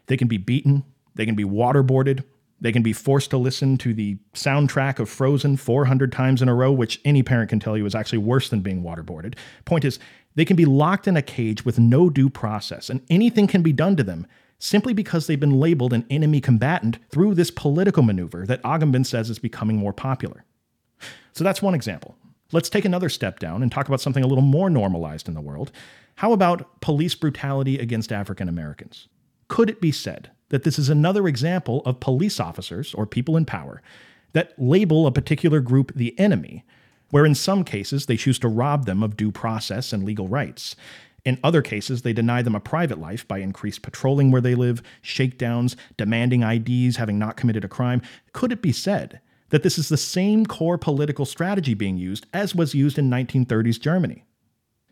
They 0.06 0.16
can 0.16 0.28
be 0.28 0.36
beaten, 0.36 0.84
they 1.14 1.24
can 1.24 1.34
be 1.34 1.44
waterboarded, 1.44 2.24
they 2.60 2.72
can 2.72 2.82
be 2.82 2.92
forced 2.92 3.30
to 3.30 3.36
listen 3.36 3.76
to 3.78 3.92
the 3.92 4.16
soundtrack 4.34 4.98
of 4.98 5.08
Frozen 5.08 5.56
400 5.56 6.12
times 6.12 6.40
in 6.40 6.48
a 6.48 6.54
row, 6.54 6.72
which 6.72 7.00
any 7.04 7.22
parent 7.22 7.50
can 7.50 7.60
tell 7.60 7.76
you 7.76 7.86
is 7.86 7.94
actually 7.94 8.18
worse 8.18 8.48
than 8.48 8.60
being 8.60 8.82
waterboarded. 8.82 9.34
Point 9.64 9.84
is, 9.84 9.98
they 10.34 10.44
can 10.44 10.56
be 10.56 10.64
locked 10.64 11.06
in 11.06 11.16
a 11.16 11.22
cage 11.22 11.64
with 11.64 11.78
no 11.78 12.10
due 12.10 12.30
process, 12.30 12.90
and 12.90 13.00
anything 13.10 13.46
can 13.46 13.62
be 13.62 13.72
done 13.72 13.96
to 13.96 14.02
them 14.02 14.26
simply 14.64 14.94
because 14.94 15.26
they've 15.26 15.38
been 15.38 15.60
labeled 15.60 15.92
an 15.92 16.06
enemy 16.08 16.40
combatant 16.40 16.98
through 17.10 17.34
this 17.34 17.50
political 17.50 18.02
maneuver 18.02 18.46
that 18.46 18.62
Agamben 18.62 19.04
says 19.04 19.28
is 19.28 19.38
becoming 19.38 19.76
more 19.76 19.92
popular. 19.92 20.42
So 21.32 21.44
that's 21.44 21.60
one 21.60 21.74
example. 21.74 22.16
Let's 22.50 22.70
take 22.70 22.86
another 22.86 23.10
step 23.10 23.38
down 23.38 23.62
and 23.62 23.70
talk 23.70 23.88
about 23.88 24.00
something 24.00 24.24
a 24.24 24.26
little 24.26 24.42
more 24.42 24.70
normalized 24.70 25.28
in 25.28 25.34
the 25.34 25.42
world, 25.42 25.70
how 26.14 26.32
about 26.32 26.80
police 26.80 27.14
brutality 27.14 27.78
against 27.78 28.10
African 28.10 28.48
Americans? 28.48 29.06
Could 29.48 29.68
it 29.68 29.82
be 29.82 29.92
said 29.92 30.30
that 30.48 30.62
this 30.62 30.78
is 30.78 30.88
another 30.88 31.28
example 31.28 31.82
of 31.84 32.00
police 32.00 32.40
officers 32.40 32.94
or 32.94 33.04
people 33.04 33.36
in 33.36 33.44
power 33.44 33.82
that 34.32 34.54
label 34.56 35.06
a 35.06 35.12
particular 35.12 35.60
group 35.60 35.92
the 35.94 36.18
enemy, 36.18 36.64
where 37.10 37.26
in 37.26 37.34
some 37.34 37.64
cases 37.64 38.06
they 38.06 38.16
choose 38.16 38.38
to 38.38 38.48
rob 38.48 38.86
them 38.86 39.02
of 39.02 39.16
due 39.16 39.30
process 39.30 39.92
and 39.92 40.04
legal 40.04 40.26
rights? 40.26 40.74
In 41.24 41.38
other 41.42 41.62
cases, 41.62 42.02
they 42.02 42.12
deny 42.12 42.42
them 42.42 42.54
a 42.54 42.60
private 42.60 42.98
life 42.98 43.26
by 43.26 43.38
increased 43.38 43.82
patrolling 43.82 44.30
where 44.30 44.42
they 44.42 44.54
live, 44.54 44.82
shakedowns, 45.00 45.76
demanding 45.96 46.42
IDs, 46.42 46.96
having 46.96 47.18
not 47.18 47.36
committed 47.36 47.64
a 47.64 47.68
crime. 47.68 48.02
Could 48.32 48.52
it 48.52 48.60
be 48.60 48.72
said 48.72 49.20
that 49.48 49.62
this 49.62 49.78
is 49.78 49.88
the 49.88 49.96
same 49.96 50.44
core 50.44 50.76
political 50.76 51.24
strategy 51.24 51.72
being 51.74 51.96
used 51.96 52.26
as 52.34 52.54
was 52.54 52.74
used 52.74 52.98
in 52.98 53.08
1930s 53.08 53.80
Germany? 53.80 54.24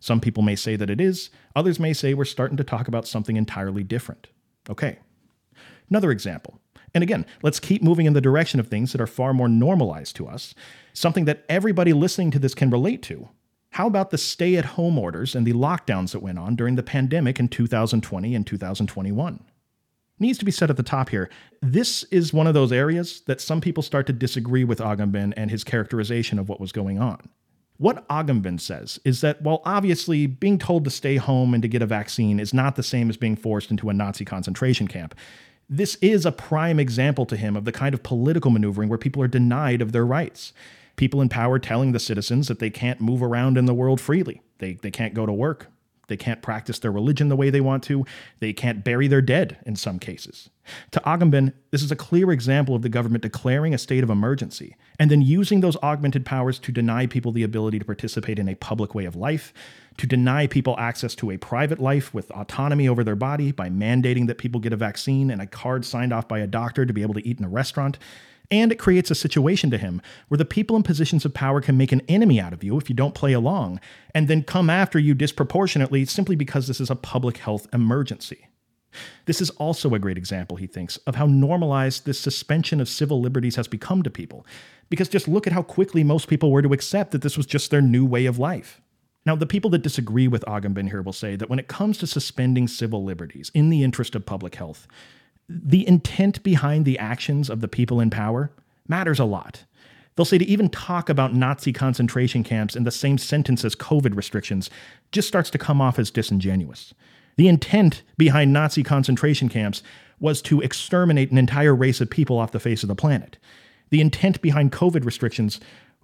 Some 0.00 0.20
people 0.20 0.42
may 0.42 0.56
say 0.56 0.74
that 0.76 0.90
it 0.90 1.00
is, 1.00 1.30
others 1.54 1.78
may 1.78 1.92
say 1.92 2.14
we're 2.14 2.24
starting 2.24 2.56
to 2.56 2.64
talk 2.64 2.88
about 2.88 3.06
something 3.06 3.36
entirely 3.36 3.84
different. 3.84 4.28
Okay. 4.68 4.98
Another 5.90 6.10
example. 6.10 6.58
And 6.94 7.02
again, 7.02 7.26
let's 7.42 7.60
keep 7.60 7.82
moving 7.82 8.06
in 8.06 8.12
the 8.12 8.20
direction 8.20 8.58
of 8.58 8.68
things 8.68 8.92
that 8.92 9.00
are 9.00 9.06
far 9.06 9.32
more 9.32 9.48
normalized 9.48 10.16
to 10.16 10.26
us, 10.26 10.54
something 10.92 11.26
that 11.26 11.44
everybody 11.48 11.92
listening 11.92 12.30
to 12.32 12.38
this 12.38 12.54
can 12.54 12.70
relate 12.70 13.02
to. 13.02 13.28
How 13.72 13.86
about 13.86 14.10
the 14.10 14.18
stay 14.18 14.56
at 14.56 14.64
home 14.64 14.98
orders 14.98 15.34
and 15.34 15.46
the 15.46 15.54
lockdowns 15.54 16.12
that 16.12 16.20
went 16.20 16.38
on 16.38 16.56
during 16.56 16.76
the 16.76 16.82
pandemic 16.82 17.40
in 17.40 17.48
2020 17.48 18.34
and 18.34 18.46
2021? 18.46 19.44
needs 20.22 20.38
to 20.38 20.44
be 20.44 20.50
said 20.50 20.70
at 20.70 20.76
the 20.76 20.82
top 20.82 21.10
here. 21.10 21.28
This 21.60 22.04
is 22.04 22.32
one 22.32 22.46
of 22.46 22.54
those 22.54 22.72
areas 22.72 23.22
that 23.26 23.40
some 23.40 23.60
people 23.60 23.82
start 23.82 24.06
to 24.06 24.12
disagree 24.12 24.64
with 24.64 24.78
Agamben 24.78 25.34
and 25.36 25.50
his 25.50 25.64
characterization 25.64 26.38
of 26.38 26.48
what 26.48 26.60
was 26.60 26.72
going 26.72 26.98
on. 26.98 27.28
What 27.76 28.06
Agamben 28.08 28.60
says 28.60 29.00
is 29.04 29.20
that 29.22 29.42
while 29.42 29.60
obviously 29.64 30.26
being 30.26 30.58
told 30.58 30.84
to 30.84 30.90
stay 30.90 31.16
home 31.16 31.52
and 31.52 31.62
to 31.62 31.68
get 31.68 31.82
a 31.82 31.86
vaccine 31.86 32.38
is 32.38 32.54
not 32.54 32.76
the 32.76 32.82
same 32.82 33.10
as 33.10 33.16
being 33.16 33.36
forced 33.36 33.70
into 33.70 33.90
a 33.90 33.92
Nazi 33.92 34.24
concentration 34.24 34.86
camp, 34.86 35.14
this 35.68 35.96
is 35.96 36.24
a 36.24 36.32
prime 36.32 36.78
example 36.78 37.26
to 37.26 37.36
him 37.36 37.56
of 37.56 37.64
the 37.64 37.72
kind 37.72 37.94
of 37.94 38.02
political 38.02 38.50
maneuvering 38.50 38.88
where 38.88 38.98
people 38.98 39.22
are 39.22 39.28
denied 39.28 39.82
of 39.82 39.92
their 39.92 40.06
rights. 40.06 40.52
People 40.96 41.20
in 41.20 41.28
power 41.28 41.58
telling 41.58 41.92
the 41.92 41.98
citizens 41.98 42.48
that 42.48 42.58
they 42.58 42.70
can't 42.70 43.00
move 43.00 43.22
around 43.22 43.58
in 43.58 43.66
the 43.66 43.74
world 43.74 44.00
freely. 44.00 44.42
They, 44.58 44.74
they 44.74 44.90
can't 44.90 45.14
go 45.14 45.26
to 45.26 45.32
work. 45.32 45.68
They 46.08 46.16
can't 46.16 46.42
practice 46.42 46.78
their 46.78 46.92
religion 46.92 47.28
the 47.28 47.36
way 47.36 47.48
they 47.48 47.60
want 47.60 47.82
to. 47.84 48.04
They 48.40 48.52
can't 48.52 48.84
bury 48.84 49.08
their 49.08 49.22
dead 49.22 49.58
in 49.64 49.76
some 49.76 49.98
cases. 49.98 50.50
To 50.90 51.00
Agamben, 51.00 51.54
this 51.70 51.82
is 51.82 51.90
a 51.90 51.96
clear 51.96 52.30
example 52.32 52.74
of 52.74 52.82
the 52.82 52.88
government 52.88 53.22
declaring 53.22 53.72
a 53.72 53.78
state 53.78 54.04
of 54.04 54.10
emergency 54.10 54.76
and 54.98 55.10
then 55.10 55.22
using 55.22 55.60
those 55.60 55.76
augmented 55.78 56.26
powers 56.26 56.58
to 56.60 56.72
deny 56.72 57.06
people 57.06 57.32
the 57.32 57.42
ability 57.42 57.78
to 57.78 57.84
participate 57.84 58.38
in 58.38 58.48
a 58.48 58.54
public 58.56 58.94
way 58.94 59.04
of 59.04 59.16
life, 59.16 59.54
to 59.96 60.06
deny 60.06 60.46
people 60.46 60.76
access 60.78 61.14
to 61.14 61.30
a 61.30 61.38
private 61.38 61.78
life 61.78 62.12
with 62.12 62.30
autonomy 62.32 62.88
over 62.88 63.02
their 63.02 63.16
body 63.16 63.52
by 63.52 63.70
mandating 63.70 64.26
that 64.26 64.38
people 64.38 64.60
get 64.60 64.72
a 64.72 64.76
vaccine 64.76 65.30
and 65.30 65.40
a 65.40 65.46
card 65.46 65.84
signed 65.84 66.12
off 66.12 66.28
by 66.28 66.40
a 66.40 66.46
doctor 66.46 66.84
to 66.84 66.92
be 66.92 67.02
able 67.02 67.14
to 67.14 67.26
eat 67.26 67.38
in 67.38 67.44
a 67.44 67.48
restaurant, 67.48 67.98
and 68.52 68.70
it 68.70 68.78
creates 68.78 69.10
a 69.10 69.14
situation 69.14 69.70
to 69.70 69.78
him 69.78 70.02
where 70.28 70.38
the 70.38 70.44
people 70.44 70.76
in 70.76 70.82
positions 70.82 71.24
of 71.24 71.32
power 71.32 71.62
can 71.62 71.76
make 71.76 71.90
an 71.90 72.02
enemy 72.06 72.38
out 72.38 72.52
of 72.52 72.62
you 72.62 72.76
if 72.76 72.90
you 72.90 72.94
don't 72.94 73.14
play 73.14 73.32
along, 73.32 73.80
and 74.14 74.28
then 74.28 74.42
come 74.42 74.68
after 74.68 74.98
you 74.98 75.14
disproportionately 75.14 76.04
simply 76.04 76.36
because 76.36 76.68
this 76.68 76.80
is 76.80 76.90
a 76.90 76.94
public 76.94 77.38
health 77.38 77.66
emergency. 77.72 78.46
This 79.24 79.40
is 79.40 79.48
also 79.50 79.94
a 79.94 79.98
great 79.98 80.18
example, 80.18 80.58
he 80.58 80.66
thinks, 80.66 80.98
of 80.98 81.14
how 81.14 81.24
normalized 81.24 82.04
this 82.04 82.20
suspension 82.20 82.78
of 82.78 82.90
civil 82.90 83.22
liberties 83.22 83.56
has 83.56 83.66
become 83.66 84.02
to 84.02 84.10
people. 84.10 84.46
Because 84.90 85.08
just 85.08 85.26
look 85.26 85.46
at 85.46 85.54
how 85.54 85.62
quickly 85.62 86.04
most 86.04 86.28
people 86.28 86.50
were 86.50 86.60
to 86.60 86.74
accept 86.74 87.12
that 87.12 87.22
this 87.22 87.38
was 87.38 87.46
just 87.46 87.70
their 87.70 87.80
new 87.80 88.04
way 88.04 88.26
of 88.26 88.38
life. 88.38 88.82
Now, 89.24 89.34
the 89.34 89.46
people 89.46 89.70
that 89.70 89.82
disagree 89.82 90.28
with 90.28 90.44
Agamben 90.46 90.90
here 90.90 91.00
will 91.00 91.14
say 91.14 91.36
that 91.36 91.48
when 91.48 91.58
it 91.58 91.68
comes 91.68 91.96
to 91.98 92.06
suspending 92.06 92.68
civil 92.68 93.02
liberties 93.02 93.50
in 93.54 93.70
the 93.70 93.82
interest 93.82 94.14
of 94.14 94.26
public 94.26 94.56
health, 94.56 94.86
the 95.62 95.86
intent 95.86 96.42
behind 96.42 96.84
the 96.84 96.98
actions 96.98 97.50
of 97.50 97.60
the 97.60 97.68
people 97.68 98.00
in 98.00 98.10
power 98.10 98.50
matters 98.88 99.18
a 99.18 99.24
lot. 99.24 99.64
They'll 100.14 100.26
say 100.26 100.38
to 100.38 100.44
even 100.44 100.68
talk 100.68 101.08
about 101.08 101.34
Nazi 101.34 101.72
concentration 101.72 102.44
camps 102.44 102.76
in 102.76 102.84
the 102.84 102.90
same 102.90 103.18
sentence 103.18 103.64
as 103.64 103.74
COVID 103.74 104.14
restrictions 104.14 104.68
just 105.10 105.28
starts 105.28 105.50
to 105.50 105.58
come 105.58 105.80
off 105.80 105.98
as 105.98 106.10
disingenuous. 106.10 106.92
The 107.36 107.48
intent 107.48 108.02
behind 108.18 108.52
Nazi 108.52 108.82
concentration 108.82 109.48
camps 109.48 109.82
was 110.20 110.42
to 110.42 110.60
exterminate 110.60 111.30
an 111.30 111.38
entire 111.38 111.74
race 111.74 112.00
of 112.00 112.10
people 112.10 112.38
off 112.38 112.52
the 112.52 112.60
face 112.60 112.82
of 112.82 112.88
the 112.88 112.94
planet. 112.94 113.38
The 113.90 114.00
intent 114.00 114.42
behind 114.42 114.72
COVID 114.72 115.04
restrictions 115.04 115.60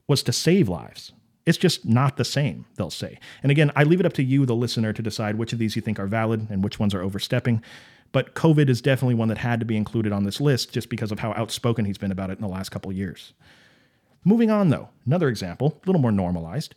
was 0.06 0.22
to 0.22 0.32
save 0.32 0.68
lives. 0.68 1.12
It's 1.44 1.58
just 1.58 1.86
not 1.86 2.16
the 2.16 2.24
same, 2.24 2.66
they'll 2.76 2.90
say. 2.90 3.18
And 3.42 3.50
again, 3.50 3.70
I 3.76 3.84
leave 3.84 4.00
it 4.00 4.06
up 4.06 4.12
to 4.14 4.22
you, 4.22 4.44
the 4.44 4.54
listener, 4.54 4.92
to 4.92 5.02
decide 5.02 5.36
which 5.36 5.52
of 5.52 5.58
these 5.58 5.76
you 5.76 5.82
think 5.82 5.98
are 5.98 6.06
valid 6.06 6.46
and 6.50 6.64
which 6.64 6.78
ones 6.78 6.94
are 6.94 7.02
overstepping. 7.02 7.62
But 8.12 8.34
COVID 8.34 8.68
is 8.68 8.80
definitely 8.80 9.14
one 9.14 9.28
that 9.28 9.38
had 9.38 9.60
to 9.60 9.66
be 9.66 9.76
included 9.76 10.12
on 10.12 10.24
this 10.24 10.40
list 10.40 10.72
just 10.72 10.88
because 10.88 11.12
of 11.12 11.18
how 11.18 11.32
outspoken 11.32 11.84
he's 11.84 11.98
been 11.98 12.12
about 12.12 12.30
it 12.30 12.38
in 12.38 12.42
the 12.42 12.48
last 12.48 12.70
couple 12.70 12.90
years. 12.92 13.34
Moving 14.24 14.50
on, 14.50 14.70
though, 14.70 14.88
another 15.06 15.28
example, 15.28 15.78
a 15.82 15.86
little 15.86 16.00
more 16.00 16.12
normalized. 16.12 16.74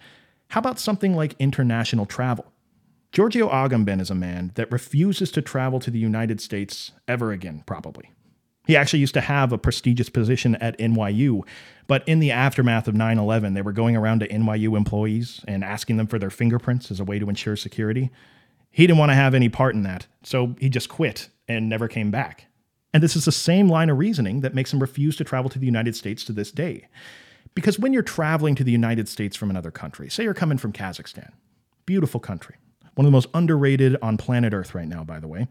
How 0.50 0.60
about 0.60 0.80
something 0.80 1.16
like 1.16 1.36
international 1.40 2.06
travel? 2.06 2.52
Giorgio 3.12 3.50
Agamben 3.50 4.00
is 4.00 4.10
a 4.10 4.16
man 4.16 4.52
that 4.56 4.72
refuses 4.72 5.32
to 5.32 5.42
travel 5.42 5.80
to 5.82 5.92
the 5.92 6.00
United 6.00 6.40
States 6.40 6.92
ever 7.08 7.32
again, 7.32 7.64
probably. 7.66 8.12
He 8.68 8.78
actually 8.78 9.00
used 9.00 9.16
to 9.16 9.22
have 9.22 9.52
a 9.52 9.58
prestigious 9.58 10.08
position 10.10 10.56
at 10.56 10.78
NYU, 10.78 11.42
but 11.88 12.08
in 12.08 12.20
the 12.20 12.32
aftermath 12.32 12.88
of 12.88 12.96
9 12.96 13.18
11, 13.18 13.54
they 13.54 13.62
were 13.62 13.74
going 13.74 13.98
around 13.98 14.20
to 14.20 14.28
NYU 14.28 14.78
employees 14.78 15.44
and 15.48 15.64
asking 15.64 15.98
them 15.98 16.08
for 16.08 16.20
their 16.20 16.30
fingerprints 16.30 16.92
as 16.92 17.00
a 17.00 17.04
way 17.04 17.20
to 17.20 17.28
ensure 17.28 17.56
security. 17.56 18.12
He 18.72 18.88
didn't 18.88 19.00
want 19.00 19.12
to 19.12 19.16
have 19.16 19.34
any 19.34 19.50
part 19.50 19.76
in 19.76 19.84
that, 19.84 20.08
so 20.24 20.56
he 20.60 20.70
just 20.70 20.90
quit 20.90 21.30
and 21.48 21.68
never 21.68 21.88
came 21.88 22.10
back. 22.10 22.48
And 22.94 23.04
this 23.04 23.16
is 23.16 23.26
the 23.26 23.32
same 23.32 23.70
line 23.70 23.90
of 23.90 23.98
reasoning 23.98 24.42
that 24.42 24.56
makes 24.56 24.74
him 24.74 24.80
refuse 24.80 25.16
to 25.18 25.24
travel 25.24 25.50
to 25.50 25.60
the 25.60 25.66
United 25.66 25.96
States 25.96 26.24
to 26.26 26.34
this 26.34 26.52
day. 26.52 26.88
Because 27.54 27.78
when 27.78 27.92
you're 27.92 28.02
traveling 28.02 28.56
to 28.56 28.64
the 28.64 28.72
United 28.72 29.10
States 29.10 29.36
from 29.36 29.50
another 29.50 29.72
country, 29.72 30.10
say 30.10 30.24
you're 30.24 30.34
coming 30.34 30.58
from 30.58 30.72
Kazakhstan, 30.72 31.32
beautiful 31.86 32.20
country, 32.20 32.56
one 32.96 33.06
of 33.06 33.12
the 33.12 33.16
most 33.16 33.30
underrated 33.34 33.98
on 34.02 34.18
planet 34.18 34.54
Earth 34.54 34.74
right 34.74 34.88
now, 34.88 35.04
by 35.04 35.20
the 35.20 35.28
way. 35.28 35.48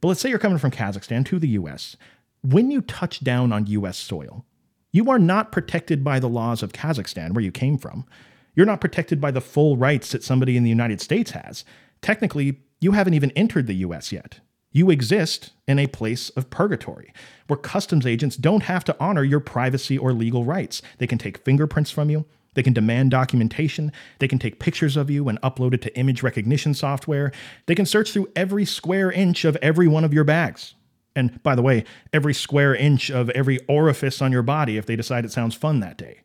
But 0.00 0.08
let's 0.08 0.20
say 0.20 0.30
you're 0.30 0.38
coming 0.38 0.58
from 0.58 0.70
Kazakhstan 0.70 1.24
to 1.26 1.38
the 1.38 1.48
US. 1.48 1.96
When 2.42 2.70
you 2.70 2.80
touch 2.80 3.22
down 3.22 3.52
on 3.52 3.66
US 3.66 3.96
soil, 3.96 4.44
you 4.90 5.10
are 5.10 5.18
not 5.18 5.52
protected 5.52 6.04
by 6.04 6.18
the 6.18 6.28
laws 6.28 6.62
of 6.62 6.72
Kazakhstan, 6.72 7.32
where 7.32 7.44
you 7.44 7.50
came 7.50 7.78
from. 7.78 8.06
You're 8.54 8.66
not 8.66 8.80
protected 8.80 9.20
by 9.20 9.30
the 9.30 9.40
full 9.40 9.76
rights 9.76 10.12
that 10.12 10.22
somebody 10.22 10.56
in 10.56 10.62
the 10.62 10.70
United 10.70 11.00
States 11.00 11.32
has 11.32 11.64
technically, 12.04 12.60
you 12.80 12.92
haven't 12.92 13.14
even 13.14 13.30
entered 13.30 13.66
the 13.66 13.76
US 13.76 14.12
yet. 14.12 14.40
You 14.72 14.90
exist 14.90 15.52
in 15.66 15.78
a 15.78 15.86
place 15.86 16.28
of 16.30 16.50
purgatory 16.50 17.14
where 17.46 17.56
customs 17.56 18.06
agents 18.06 18.36
don't 18.36 18.64
have 18.64 18.84
to 18.84 18.96
honor 19.00 19.24
your 19.24 19.40
privacy 19.40 19.96
or 19.96 20.12
legal 20.12 20.44
rights. 20.44 20.82
They 20.98 21.06
can 21.06 21.16
take 21.16 21.38
fingerprints 21.38 21.90
from 21.90 22.10
you, 22.10 22.26
they 22.52 22.62
can 22.62 22.74
demand 22.74 23.10
documentation, 23.10 23.90
they 24.18 24.28
can 24.28 24.38
take 24.38 24.60
pictures 24.60 24.98
of 24.98 25.08
you 25.10 25.28
and 25.28 25.40
upload 25.40 25.72
it 25.72 25.82
to 25.82 25.96
image 25.96 26.22
recognition 26.22 26.74
software, 26.74 27.32
they 27.66 27.74
can 27.74 27.86
search 27.86 28.12
through 28.12 28.30
every 28.36 28.66
square 28.66 29.10
inch 29.10 29.46
of 29.46 29.56
every 29.62 29.88
one 29.88 30.04
of 30.04 30.12
your 30.12 30.24
bags. 30.24 30.74
And 31.16 31.42
by 31.42 31.54
the 31.54 31.62
way, 31.62 31.84
every 32.12 32.34
square 32.34 32.74
inch 32.74 33.10
of 33.10 33.30
every 33.30 33.60
orifice 33.66 34.20
on 34.20 34.30
your 34.30 34.42
body 34.42 34.76
if 34.76 34.84
they 34.84 34.96
decide 34.96 35.24
it 35.24 35.32
sounds 35.32 35.54
fun 35.54 35.80
that 35.80 35.96
day. 35.96 36.20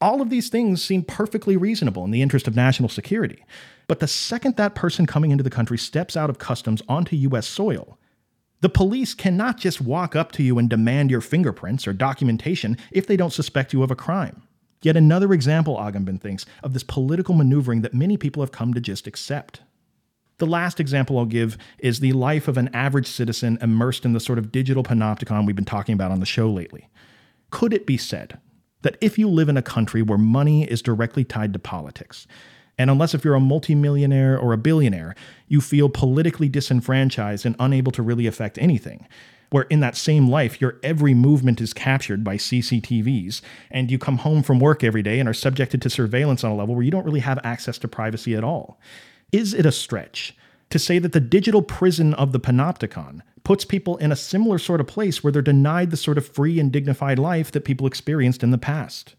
All 0.00 0.20
of 0.20 0.30
these 0.30 0.48
things 0.48 0.82
seem 0.82 1.04
perfectly 1.04 1.56
reasonable 1.56 2.04
in 2.04 2.10
the 2.10 2.22
interest 2.22 2.48
of 2.48 2.56
national 2.56 2.88
security. 2.88 3.44
But 3.88 4.00
the 4.00 4.08
second 4.08 4.56
that 4.56 4.74
person 4.74 5.06
coming 5.06 5.30
into 5.30 5.44
the 5.44 5.50
country 5.50 5.78
steps 5.78 6.16
out 6.16 6.30
of 6.30 6.38
customs 6.38 6.82
onto 6.88 7.16
US 7.16 7.46
soil, 7.46 7.98
the 8.60 8.68
police 8.68 9.12
cannot 9.12 9.58
just 9.58 9.80
walk 9.80 10.14
up 10.14 10.30
to 10.32 10.42
you 10.42 10.58
and 10.58 10.70
demand 10.70 11.10
your 11.10 11.20
fingerprints 11.20 11.86
or 11.86 11.92
documentation 11.92 12.76
if 12.92 13.06
they 13.06 13.16
don't 13.16 13.32
suspect 13.32 13.72
you 13.72 13.82
of 13.82 13.90
a 13.90 13.96
crime. 13.96 14.42
Yet 14.82 14.96
another 14.96 15.32
example, 15.32 15.76
Agamben 15.76 16.20
thinks, 16.20 16.46
of 16.62 16.72
this 16.72 16.82
political 16.82 17.34
maneuvering 17.34 17.82
that 17.82 17.94
many 17.94 18.16
people 18.16 18.42
have 18.42 18.52
come 18.52 18.72
to 18.74 18.80
just 18.80 19.06
accept. 19.06 19.62
The 20.38 20.46
last 20.46 20.80
example 20.80 21.18
I'll 21.18 21.24
give 21.24 21.56
is 21.78 22.00
the 22.00 22.12
life 22.12 22.48
of 22.48 22.56
an 22.56 22.68
average 22.74 23.06
citizen 23.06 23.58
immersed 23.60 24.04
in 24.04 24.12
the 24.12 24.20
sort 24.20 24.38
of 24.38 24.50
digital 24.50 24.82
panopticon 24.82 25.46
we've 25.46 25.56
been 25.56 25.64
talking 25.64 25.92
about 25.92 26.10
on 26.10 26.20
the 26.20 26.26
show 26.26 26.50
lately. 26.50 26.88
Could 27.50 27.72
it 27.72 27.86
be 27.86 27.96
said 27.96 28.40
that 28.82 28.96
if 29.00 29.18
you 29.18 29.28
live 29.28 29.48
in 29.48 29.56
a 29.56 29.62
country 29.62 30.02
where 30.02 30.18
money 30.18 30.64
is 30.64 30.82
directly 30.82 31.22
tied 31.22 31.52
to 31.52 31.58
politics, 31.58 32.26
and 32.78 32.90
unless 32.90 33.14
if 33.14 33.24
you're 33.24 33.34
a 33.34 33.40
multimillionaire 33.40 34.38
or 34.38 34.52
a 34.52 34.58
billionaire, 34.58 35.14
you 35.48 35.60
feel 35.60 35.88
politically 35.88 36.48
disenfranchised 36.48 37.44
and 37.44 37.56
unable 37.58 37.92
to 37.92 38.02
really 38.02 38.26
affect 38.26 38.58
anything. 38.58 39.06
Where 39.50 39.64
in 39.64 39.80
that 39.80 39.96
same 39.96 40.28
life, 40.28 40.60
your 40.62 40.78
every 40.82 41.12
movement 41.12 41.60
is 41.60 41.74
captured 41.74 42.24
by 42.24 42.36
CCTVs, 42.38 43.42
and 43.70 43.90
you 43.90 43.98
come 43.98 44.18
home 44.18 44.42
from 44.42 44.60
work 44.60 44.82
every 44.82 45.02
day 45.02 45.20
and 45.20 45.28
are 45.28 45.34
subjected 45.34 45.82
to 45.82 45.90
surveillance 45.90 46.42
on 46.42 46.50
a 46.50 46.54
level 46.54 46.74
where 46.74 46.84
you 46.84 46.90
don't 46.90 47.04
really 47.04 47.20
have 47.20 47.38
access 47.44 47.76
to 47.78 47.88
privacy 47.88 48.34
at 48.34 48.44
all. 48.44 48.80
Is 49.30 49.52
it 49.52 49.66
a 49.66 49.72
stretch 49.72 50.34
to 50.70 50.78
say 50.78 50.98
that 50.98 51.12
the 51.12 51.20
digital 51.20 51.60
prison 51.60 52.14
of 52.14 52.32
the 52.32 52.40
panopticon 52.40 53.20
puts 53.44 53.66
people 53.66 53.98
in 53.98 54.10
a 54.10 54.16
similar 54.16 54.56
sort 54.58 54.80
of 54.80 54.86
place 54.86 55.22
where 55.22 55.32
they're 55.32 55.42
denied 55.42 55.90
the 55.90 55.96
sort 55.98 56.16
of 56.16 56.26
free 56.26 56.58
and 56.58 56.72
dignified 56.72 57.18
life 57.18 57.52
that 57.52 57.66
people 57.66 57.86
experienced 57.86 58.42
in 58.42 58.52
the 58.52 58.58
past. 58.58 59.14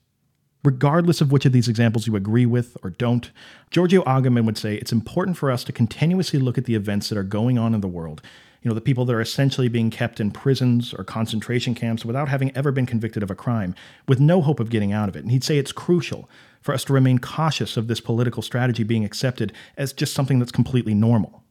Regardless 0.64 1.20
of 1.20 1.32
which 1.32 1.46
of 1.46 1.52
these 1.52 1.68
examples 1.68 2.08
you 2.08 2.16
agree 2.16 2.46
with 2.46 2.78
or 2.84 2.90
don't, 2.90 3.32
Giorgio 3.70 4.02
Agamben 4.04 4.46
would 4.46 4.58
say 4.58 4.76
it's 4.76 4.94
important 4.94 5.38
for 5.38 5.52
us 5.52 5.64
to 5.66 5.74
continuously 5.74 6.40
look 6.40 6.58
at 6.58 6.66
the 6.66 6.76
events 6.76 7.10
that 7.10 7.18
are 7.18 7.24
going 7.24 7.58
on 7.58 7.74
in 7.74 7.82
the 7.82 7.88
world. 7.88 8.22
You 8.62 8.70
know, 8.70 8.76
the 8.76 8.82
people 8.82 9.04
that 9.06 9.14
are 9.14 9.20
essentially 9.20 9.68
being 9.68 9.90
kept 9.90 10.22
in 10.22 10.32
prisons 10.32 10.94
or 10.94 11.04
concentration 11.04 11.76
camps 11.76 12.06
without 12.06 12.30
having 12.30 12.56
ever 12.56 12.72
been 12.72 12.86
convicted 12.86 13.22
of 13.22 13.30
a 13.30 13.36
crime, 13.36 13.76
with 14.08 14.22
no 14.22 14.42
hope 14.42 14.62
of 14.62 14.70
getting 14.70 14.94
out 14.94 15.10
of 15.10 15.18
it. 15.18 15.24
And 15.24 15.32
he'd 15.32 15.44
say 15.44 15.58
it's 15.58 15.74
crucial 15.74 16.30
for 16.62 16.74
us 16.74 16.86
to 16.86 16.94
remain 16.94 17.20
cautious 17.20 17.76
of 17.76 17.88
this 17.88 18.00
political 18.00 18.42
strategy 18.42 18.84
being 18.84 19.04
accepted 19.04 19.52
as 19.76 19.92
just 19.92 20.14
something 20.14 20.40
that's 20.40 20.52
completely 20.52 20.94
normal 20.94 21.44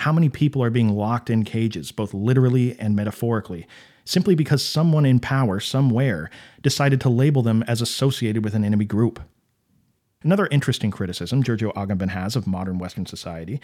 how 0.00 0.12
many 0.12 0.30
people 0.30 0.62
are 0.62 0.70
being 0.70 0.88
locked 0.96 1.28
in 1.28 1.44
cages, 1.44 1.92
both 1.92 2.14
literally 2.14 2.74
and 2.78 2.96
metaphorically, 2.96 3.66
simply 4.10 4.34
because 4.34 4.64
someone 4.64 5.06
in 5.06 5.20
power 5.20 5.60
somewhere 5.60 6.28
decided 6.62 7.00
to 7.00 7.08
label 7.08 7.42
them 7.42 7.62
as 7.68 7.80
associated 7.80 8.44
with 8.44 8.54
an 8.54 8.64
enemy 8.64 8.84
group. 8.84 9.20
Another 10.24 10.48
interesting 10.50 10.90
criticism 10.90 11.42
Giorgio 11.42 11.70
Agamben 11.72 12.10
has 12.10 12.34
of 12.34 12.46
modern 12.46 12.78
Western 12.78 13.06
society 13.06 13.60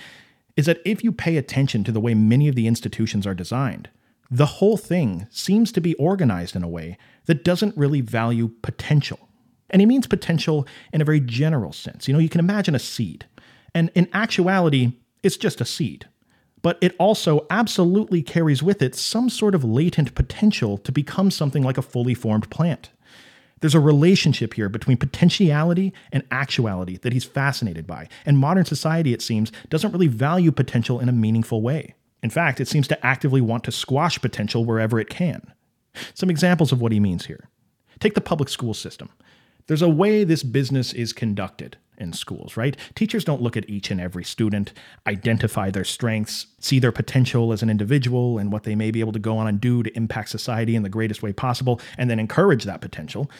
is 0.56 0.66
that 0.66 0.80
if 0.84 1.02
you 1.02 1.10
pay 1.10 1.36
attention 1.36 1.82
to 1.84 1.92
the 1.92 2.00
way 2.00 2.14
many 2.14 2.46
of 2.48 2.54
the 2.54 2.68
institutions 2.68 3.26
are 3.26 3.34
designed, 3.34 3.90
the 4.30 4.46
whole 4.46 4.76
thing 4.76 5.26
seems 5.30 5.72
to 5.72 5.80
be 5.80 5.94
organized 5.94 6.54
in 6.54 6.62
a 6.62 6.68
way 6.68 6.96
that 7.26 7.44
doesn't 7.44 7.76
really 7.76 8.00
value 8.00 8.48
potential. 8.62 9.28
And 9.68 9.82
he 9.82 9.86
means 9.86 10.06
potential 10.06 10.66
in 10.92 11.00
a 11.00 11.04
very 11.04 11.20
general 11.20 11.72
sense. 11.72 12.06
You 12.06 12.14
know, 12.14 12.20
you 12.20 12.28
can 12.28 12.40
imagine 12.40 12.74
a 12.74 12.78
seed, 12.78 13.26
and 13.74 13.90
in 13.96 14.08
actuality, 14.12 14.92
it's 15.24 15.36
just 15.36 15.60
a 15.60 15.64
seed 15.64 16.06
but 16.66 16.78
it 16.80 16.96
also 16.98 17.46
absolutely 17.48 18.20
carries 18.20 18.60
with 18.60 18.82
it 18.82 18.92
some 18.96 19.30
sort 19.30 19.54
of 19.54 19.62
latent 19.62 20.12
potential 20.16 20.76
to 20.78 20.90
become 20.90 21.30
something 21.30 21.62
like 21.62 21.78
a 21.78 21.80
fully 21.80 22.12
formed 22.12 22.50
plant. 22.50 22.90
There's 23.60 23.76
a 23.76 23.78
relationship 23.78 24.54
here 24.54 24.68
between 24.68 24.96
potentiality 24.96 25.92
and 26.10 26.24
actuality 26.32 26.96
that 27.02 27.12
he's 27.12 27.24
fascinated 27.24 27.86
by, 27.86 28.08
and 28.24 28.36
modern 28.36 28.64
society, 28.64 29.12
it 29.12 29.22
seems, 29.22 29.52
doesn't 29.70 29.92
really 29.92 30.08
value 30.08 30.50
potential 30.50 30.98
in 30.98 31.08
a 31.08 31.12
meaningful 31.12 31.62
way. 31.62 31.94
In 32.20 32.30
fact, 32.30 32.60
it 32.60 32.66
seems 32.66 32.88
to 32.88 33.06
actively 33.06 33.40
want 33.40 33.62
to 33.62 33.70
squash 33.70 34.20
potential 34.20 34.64
wherever 34.64 34.98
it 34.98 35.08
can. 35.08 35.52
Some 36.14 36.30
examples 36.30 36.72
of 36.72 36.80
what 36.80 36.90
he 36.90 36.98
means 36.98 37.26
here. 37.26 37.48
Take 38.00 38.14
the 38.14 38.20
public 38.20 38.48
school 38.48 38.74
system. 38.74 39.10
There's 39.66 39.82
a 39.82 39.88
way 39.88 40.24
this 40.24 40.42
business 40.42 40.92
is 40.92 41.12
conducted 41.12 41.76
in 41.98 42.12
schools, 42.12 42.56
right? 42.56 42.76
Teachers 42.94 43.24
don't 43.24 43.42
look 43.42 43.56
at 43.56 43.68
each 43.68 43.90
and 43.90 44.00
every 44.00 44.22
student, 44.22 44.72
identify 45.06 45.70
their 45.70 45.84
strengths, 45.84 46.46
see 46.60 46.78
their 46.78 46.92
potential 46.92 47.52
as 47.52 47.62
an 47.62 47.70
individual 47.70 48.38
and 48.38 48.52
what 48.52 48.64
they 48.64 48.74
may 48.74 48.90
be 48.90 49.00
able 49.00 49.12
to 49.12 49.18
go 49.18 49.38
on 49.38 49.46
and 49.46 49.60
do 49.60 49.82
to 49.82 49.96
impact 49.96 50.28
society 50.28 50.76
in 50.76 50.82
the 50.82 50.88
greatest 50.88 51.22
way 51.22 51.32
possible, 51.32 51.80
and 51.98 52.10
then 52.10 52.20
encourage 52.20 52.64
that 52.64 52.80
potential. 52.80 53.30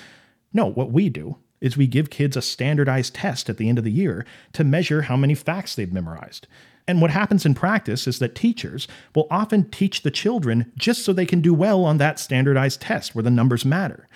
No, 0.53 0.67
what 0.67 0.91
we 0.91 1.09
do 1.09 1.37
is 1.61 1.77
we 1.77 1.87
give 1.87 2.11
kids 2.11 2.37
a 2.37 2.43
standardized 2.43 3.15
test 3.15 3.49
at 3.49 3.57
the 3.57 3.69
end 3.69 3.79
of 3.79 3.85
the 3.85 3.91
year 3.91 4.25
to 4.53 4.65
measure 4.65 5.03
how 5.03 5.17
many 5.17 5.35
facts 5.35 5.75
they've 5.75 5.93
memorized. 5.93 6.47
And 6.89 7.01
what 7.01 7.11
happens 7.11 7.45
in 7.45 7.55
practice 7.55 8.07
is 8.07 8.19
that 8.21 8.35
teachers 8.35 8.87
will 9.15 9.27
often 9.31 9.71
teach 9.71 10.03
the 10.03 10.11
children 10.11 10.73
just 10.77 11.05
so 11.05 11.13
they 11.13 11.27
can 11.27 11.41
do 11.41 11.53
well 11.53 11.85
on 11.85 11.99
that 11.99 12.19
standardized 12.21 12.81
test 12.81 13.15
where 13.15 13.23
the 13.23 13.31
numbers 13.31 13.65
matter. 13.65 14.07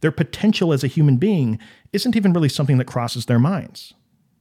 Their 0.00 0.12
potential 0.12 0.72
as 0.72 0.82
a 0.82 0.88
human 0.88 1.16
being 1.16 1.58
isn't 1.92 2.16
even 2.16 2.32
really 2.32 2.48
something 2.48 2.78
that 2.78 2.86
crosses 2.86 3.26
their 3.26 3.38
minds. 3.38 3.94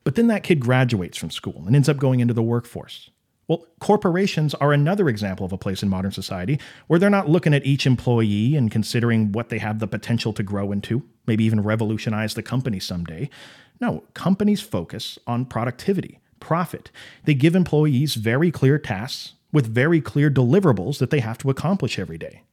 But 0.03 0.15
then 0.15 0.27
that 0.27 0.43
kid 0.43 0.59
graduates 0.59 1.17
from 1.17 1.31
school 1.31 1.63
and 1.67 1.75
ends 1.75 1.89
up 1.89 1.97
going 1.97 2.19
into 2.19 2.33
the 2.33 2.43
workforce. 2.43 3.09
Well, 3.47 3.65
corporations 3.79 4.53
are 4.55 4.71
another 4.71 5.09
example 5.09 5.45
of 5.45 5.51
a 5.51 5.57
place 5.57 5.81
in 5.81 5.89
modern 5.89 6.11
society 6.11 6.59
where 6.85 6.99
they're 6.99 7.09
not 7.09 7.27
looking 7.27 7.53
at 7.53 7.65
each 7.65 7.87
employee 7.87 8.55
and 8.55 8.69
considering 8.69 9.31
what 9.31 9.49
they 9.49 9.57
have 9.57 9.79
the 9.79 9.87
potential 9.87 10.33
to 10.33 10.43
grow 10.43 10.71
into, 10.71 11.03
maybe 11.25 11.45
even 11.45 11.63
revolutionize 11.63 12.35
the 12.35 12.43
company 12.43 12.79
someday. 12.79 13.27
No, 13.81 14.03
companies 14.13 14.61
focus 14.61 15.17
on 15.25 15.45
productivity, 15.45 16.19
profit. 16.39 16.91
They 17.23 17.33
give 17.33 17.55
employees 17.55 18.15
very 18.15 18.51
clear 18.51 18.77
tasks 18.77 19.33
with 19.51 19.65
very 19.65 19.99
clear 19.99 20.29
deliverables 20.29 20.99
that 20.99 21.09
they 21.09 21.19
have 21.19 21.39
to 21.39 21.49
accomplish 21.49 21.97
every 21.97 22.19
day. 22.19 22.43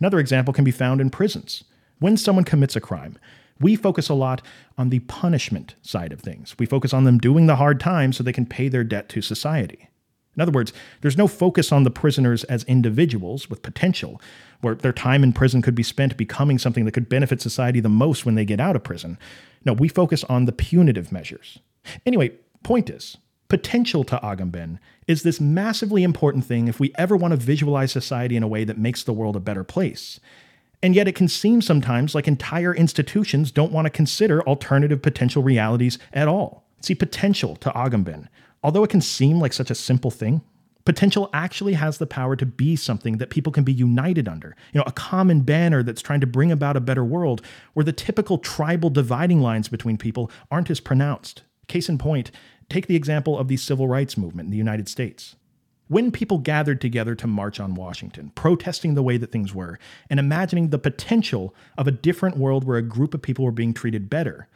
Another 0.00 0.18
example 0.18 0.54
can 0.54 0.64
be 0.64 0.70
found 0.70 1.02
in 1.02 1.10
prisons. 1.10 1.64
When 1.98 2.16
someone 2.16 2.44
commits 2.44 2.76
a 2.76 2.80
crime, 2.80 3.18
we 3.60 3.76
focus 3.76 4.08
a 4.08 4.14
lot 4.14 4.42
on 4.76 4.90
the 4.90 5.00
punishment 5.00 5.74
side 5.82 6.12
of 6.12 6.20
things. 6.20 6.54
We 6.58 6.66
focus 6.66 6.92
on 6.92 7.04
them 7.04 7.18
doing 7.18 7.46
the 7.46 7.56
hard 7.56 7.80
time 7.80 8.12
so 8.12 8.22
they 8.22 8.32
can 8.32 8.46
pay 8.46 8.68
their 8.68 8.84
debt 8.84 9.08
to 9.10 9.22
society. 9.22 9.88
In 10.36 10.42
other 10.42 10.52
words, 10.52 10.72
there's 11.00 11.18
no 11.18 11.26
focus 11.26 11.72
on 11.72 11.82
the 11.82 11.90
prisoners 11.90 12.44
as 12.44 12.62
individuals 12.64 13.50
with 13.50 13.62
potential, 13.62 14.20
where 14.60 14.76
their 14.76 14.92
time 14.92 15.24
in 15.24 15.32
prison 15.32 15.62
could 15.62 15.74
be 15.74 15.82
spent 15.82 16.16
becoming 16.16 16.58
something 16.58 16.84
that 16.84 16.92
could 16.92 17.08
benefit 17.08 17.42
society 17.42 17.80
the 17.80 17.88
most 17.88 18.24
when 18.24 18.36
they 18.36 18.44
get 18.44 18.60
out 18.60 18.76
of 18.76 18.84
prison. 18.84 19.18
No, 19.64 19.72
we 19.72 19.88
focus 19.88 20.22
on 20.24 20.44
the 20.44 20.52
punitive 20.52 21.10
measures. 21.10 21.58
Anyway, 22.06 22.30
point 22.62 22.88
is, 22.88 23.16
potential 23.48 24.04
to 24.04 24.20
Agamben 24.22 24.78
is 25.08 25.24
this 25.24 25.40
massively 25.40 26.04
important 26.04 26.44
thing 26.44 26.68
if 26.68 26.78
we 26.78 26.92
ever 26.96 27.16
want 27.16 27.32
to 27.32 27.36
visualize 27.36 27.90
society 27.90 28.36
in 28.36 28.44
a 28.44 28.48
way 28.48 28.62
that 28.62 28.78
makes 28.78 29.02
the 29.02 29.12
world 29.12 29.34
a 29.34 29.40
better 29.40 29.64
place. 29.64 30.20
And 30.82 30.94
yet, 30.94 31.08
it 31.08 31.16
can 31.16 31.28
seem 31.28 31.60
sometimes 31.60 32.14
like 32.14 32.28
entire 32.28 32.74
institutions 32.74 33.50
don't 33.50 33.72
want 33.72 33.86
to 33.86 33.90
consider 33.90 34.42
alternative 34.42 35.02
potential 35.02 35.42
realities 35.42 35.98
at 36.12 36.28
all. 36.28 36.64
See, 36.80 36.94
potential 36.94 37.56
to 37.56 37.70
Agamben, 37.70 38.28
although 38.62 38.84
it 38.84 38.90
can 38.90 39.00
seem 39.00 39.40
like 39.40 39.52
such 39.52 39.70
a 39.70 39.74
simple 39.74 40.12
thing, 40.12 40.40
potential 40.84 41.28
actually 41.34 41.74
has 41.74 41.98
the 41.98 42.06
power 42.06 42.36
to 42.36 42.46
be 42.46 42.76
something 42.76 43.18
that 43.18 43.30
people 43.30 43.52
can 43.52 43.64
be 43.64 43.72
united 43.72 44.28
under. 44.28 44.56
You 44.72 44.78
know, 44.78 44.84
a 44.86 44.92
common 44.92 45.40
banner 45.40 45.82
that's 45.82 46.00
trying 46.00 46.20
to 46.20 46.26
bring 46.26 46.52
about 46.52 46.76
a 46.76 46.80
better 46.80 47.04
world 47.04 47.42
where 47.74 47.84
the 47.84 47.92
typical 47.92 48.38
tribal 48.38 48.88
dividing 48.88 49.40
lines 49.40 49.68
between 49.68 49.98
people 49.98 50.30
aren't 50.50 50.70
as 50.70 50.80
pronounced. 50.80 51.42
Case 51.66 51.88
in 51.88 51.98
point, 51.98 52.30
take 52.70 52.86
the 52.86 52.96
example 52.96 53.38
of 53.38 53.48
the 53.48 53.56
civil 53.56 53.88
rights 53.88 54.16
movement 54.16 54.46
in 54.46 54.50
the 54.50 54.56
United 54.56 54.88
States. 54.88 55.36
When 55.88 56.12
people 56.12 56.38
gathered 56.38 56.82
together 56.82 57.14
to 57.14 57.26
march 57.26 57.58
on 57.58 57.74
Washington, 57.74 58.30
protesting 58.34 58.94
the 58.94 59.02
way 59.02 59.16
that 59.16 59.32
things 59.32 59.54
were, 59.54 59.78
and 60.10 60.20
imagining 60.20 60.68
the 60.68 60.78
potential 60.78 61.54
of 61.78 61.86
a 61.86 61.92
different 61.92 62.36
world 62.36 62.64
where 62.64 62.76
a 62.76 62.82
group 62.82 63.14
of 63.14 63.22
people 63.22 63.44
were 63.44 63.50
being 63.50 63.72
treated 63.72 64.10
better, 64.10 64.48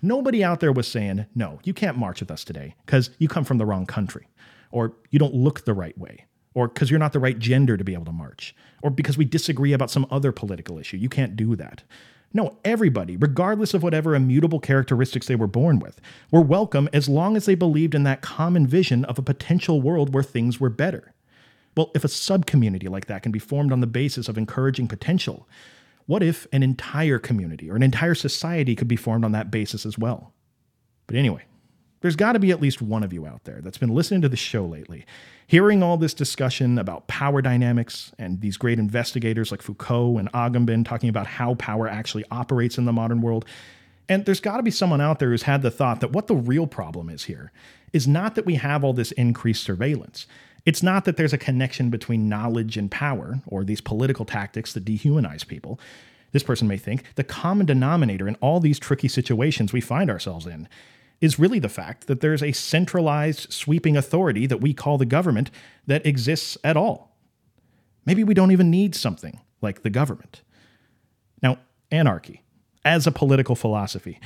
nobody 0.00 0.42
out 0.42 0.60
there 0.60 0.72
was 0.72 0.88
saying, 0.88 1.26
no, 1.34 1.60
you 1.64 1.74
can't 1.74 1.98
march 1.98 2.20
with 2.20 2.30
us 2.30 2.44
today 2.44 2.74
because 2.86 3.10
you 3.18 3.28
come 3.28 3.44
from 3.44 3.58
the 3.58 3.66
wrong 3.66 3.84
country, 3.84 4.26
or 4.70 4.94
you 5.10 5.18
don't 5.18 5.34
look 5.34 5.66
the 5.66 5.74
right 5.74 5.96
way, 5.98 6.24
or 6.54 6.68
because 6.68 6.90
you're 6.90 6.98
not 6.98 7.12
the 7.12 7.20
right 7.20 7.38
gender 7.38 7.76
to 7.76 7.84
be 7.84 7.92
able 7.92 8.06
to 8.06 8.12
march, 8.12 8.54
or 8.82 8.90
because 8.90 9.18
we 9.18 9.26
disagree 9.26 9.74
about 9.74 9.90
some 9.90 10.06
other 10.10 10.32
political 10.32 10.78
issue. 10.78 10.96
You 10.96 11.10
can't 11.10 11.36
do 11.36 11.56
that. 11.56 11.82
No, 12.32 12.58
everybody, 12.64 13.16
regardless 13.16 13.74
of 13.74 13.82
whatever 13.82 14.14
immutable 14.14 14.60
characteristics 14.60 15.26
they 15.26 15.34
were 15.34 15.48
born 15.48 15.80
with, 15.80 16.00
were 16.30 16.40
welcome 16.40 16.88
as 16.92 17.08
long 17.08 17.36
as 17.36 17.44
they 17.44 17.56
believed 17.56 17.94
in 17.94 18.04
that 18.04 18.22
common 18.22 18.68
vision 18.68 19.04
of 19.06 19.18
a 19.18 19.22
potential 19.22 19.82
world 19.82 20.14
where 20.14 20.22
things 20.22 20.60
were 20.60 20.70
better. 20.70 21.12
Well, 21.76 21.90
if 21.94 22.04
a 22.04 22.08
subcommunity 22.08 22.88
like 22.88 23.06
that 23.06 23.22
can 23.22 23.32
be 23.32 23.40
formed 23.40 23.72
on 23.72 23.80
the 23.80 23.86
basis 23.86 24.28
of 24.28 24.38
encouraging 24.38 24.86
potential, 24.86 25.48
what 26.06 26.22
if 26.22 26.46
an 26.52 26.62
entire 26.62 27.18
community 27.18 27.68
or 27.68 27.76
an 27.76 27.82
entire 27.82 28.14
society 28.14 28.76
could 28.76 28.88
be 28.88 28.96
formed 28.96 29.24
on 29.24 29.32
that 29.32 29.50
basis 29.50 29.84
as 29.84 29.98
well? 29.98 30.32
But 31.08 31.16
anyway, 31.16 31.42
there's 32.00 32.16
got 32.16 32.32
to 32.32 32.38
be 32.38 32.50
at 32.50 32.60
least 32.60 32.80
one 32.80 33.02
of 33.02 33.12
you 33.12 33.26
out 33.26 33.44
there 33.44 33.60
that's 33.60 33.78
been 33.78 33.94
listening 33.94 34.22
to 34.22 34.28
the 34.28 34.36
show 34.36 34.64
lately, 34.64 35.04
hearing 35.46 35.82
all 35.82 35.96
this 35.96 36.14
discussion 36.14 36.78
about 36.78 37.06
power 37.08 37.42
dynamics 37.42 38.12
and 38.18 38.40
these 38.40 38.56
great 38.56 38.78
investigators 38.78 39.50
like 39.50 39.62
Foucault 39.62 40.18
and 40.18 40.32
Agamben 40.32 40.84
talking 40.84 41.08
about 41.08 41.26
how 41.26 41.54
power 41.54 41.88
actually 41.88 42.24
operates 42.30 42.78
in 42.78 42.86
the 42.86 42.92
modern 42.92 43.20
world. 43.20 43.44
And 44.08 44.24
there's 44.24 44.40
got 44.40 44.56
to 44.56 44.62
be 44.62 44.70
someone 44.70 45.00
out 45.00 45.18
there 45.18 45.30
who's 45.30 45.42
had 45.42 45.62
the 45.62 45.70
thought 45.70 46.00
that 46.00 46.12
what 46.12 46.26
the 46.26 46.34
real 46.34 46.66
problem 46.66 47.08
is 47.08 47.24
here 47.24 47.52
is 47.92 48.08
not 48.08 48.34
that 48.34 48.46
we 48.46 48.54
have 48.56 48.82
all 48.82 48.92
this 48.92 49.12
increased 49.12 49.62
surveillance. 49.62 50.26
It's 50.66 50.82
not 50.82 51.04
that 51.04 51.16
there's 51.16 51.32
a 51.32 51.38
connection 51.38 51.90
between 51.90 52.28
knowledge 52.28 52.76
and 52.76 52.90
power 52.90 53.40
or 53.46 53.64
these 53.64 53.80
political 53.80 54.24
tactics 54.24 54.72
that 54.72 54.84
dehumanize 54.84 55.46
people. 55.46 55.78
This 56.32 56.42
person 56.42 56.68
may 56.68 56.76
think 56.76 57.04
the 57.16 57.24
common 57.24 57.66
denominator 57.66 58.28
in 58.28 58.36
all 58.36 58.60
these 58.60 58.78
tricky 58.78 59.08
situations 59.08 59.72
we 59.72 59.80
find 59.80 60.10
ourselves 60.10 60.46
in 60.46 60.68
is 61.20 61.38
really 61.38 61.58
the 61.58 61.68
fact 61.68 62.06
that 62.06 62.20
there's 62.20 62.42
a 62.42 62.52
centralized 62.52 63.52
sweeping 63.52 63.96
authority 63.96 64.46
that 64.46 64.60
we 64.60 64.72
call 64.72 64.98
the 64.98 65.06
government 65.06 65.50
that 65.86 66.04
exists 66.06 66.56
at 66.64 66.76
all. 66.76 67.16
Maybe 68.06 68.24
we 68.24 68.34
don't 68.34 68.52
even 68.52 68.70
need 68.70 68.94
something 68.94 69.40
like 69.60 69.82
the 69.82 69.90
government. 69.90 70.42
Now, 71.42 71.58
anarchy, 71.90 72.42
as 72.84 73.06
a 73.06 73.12
political 73.12 73.54
philosophy, 73.54 74.18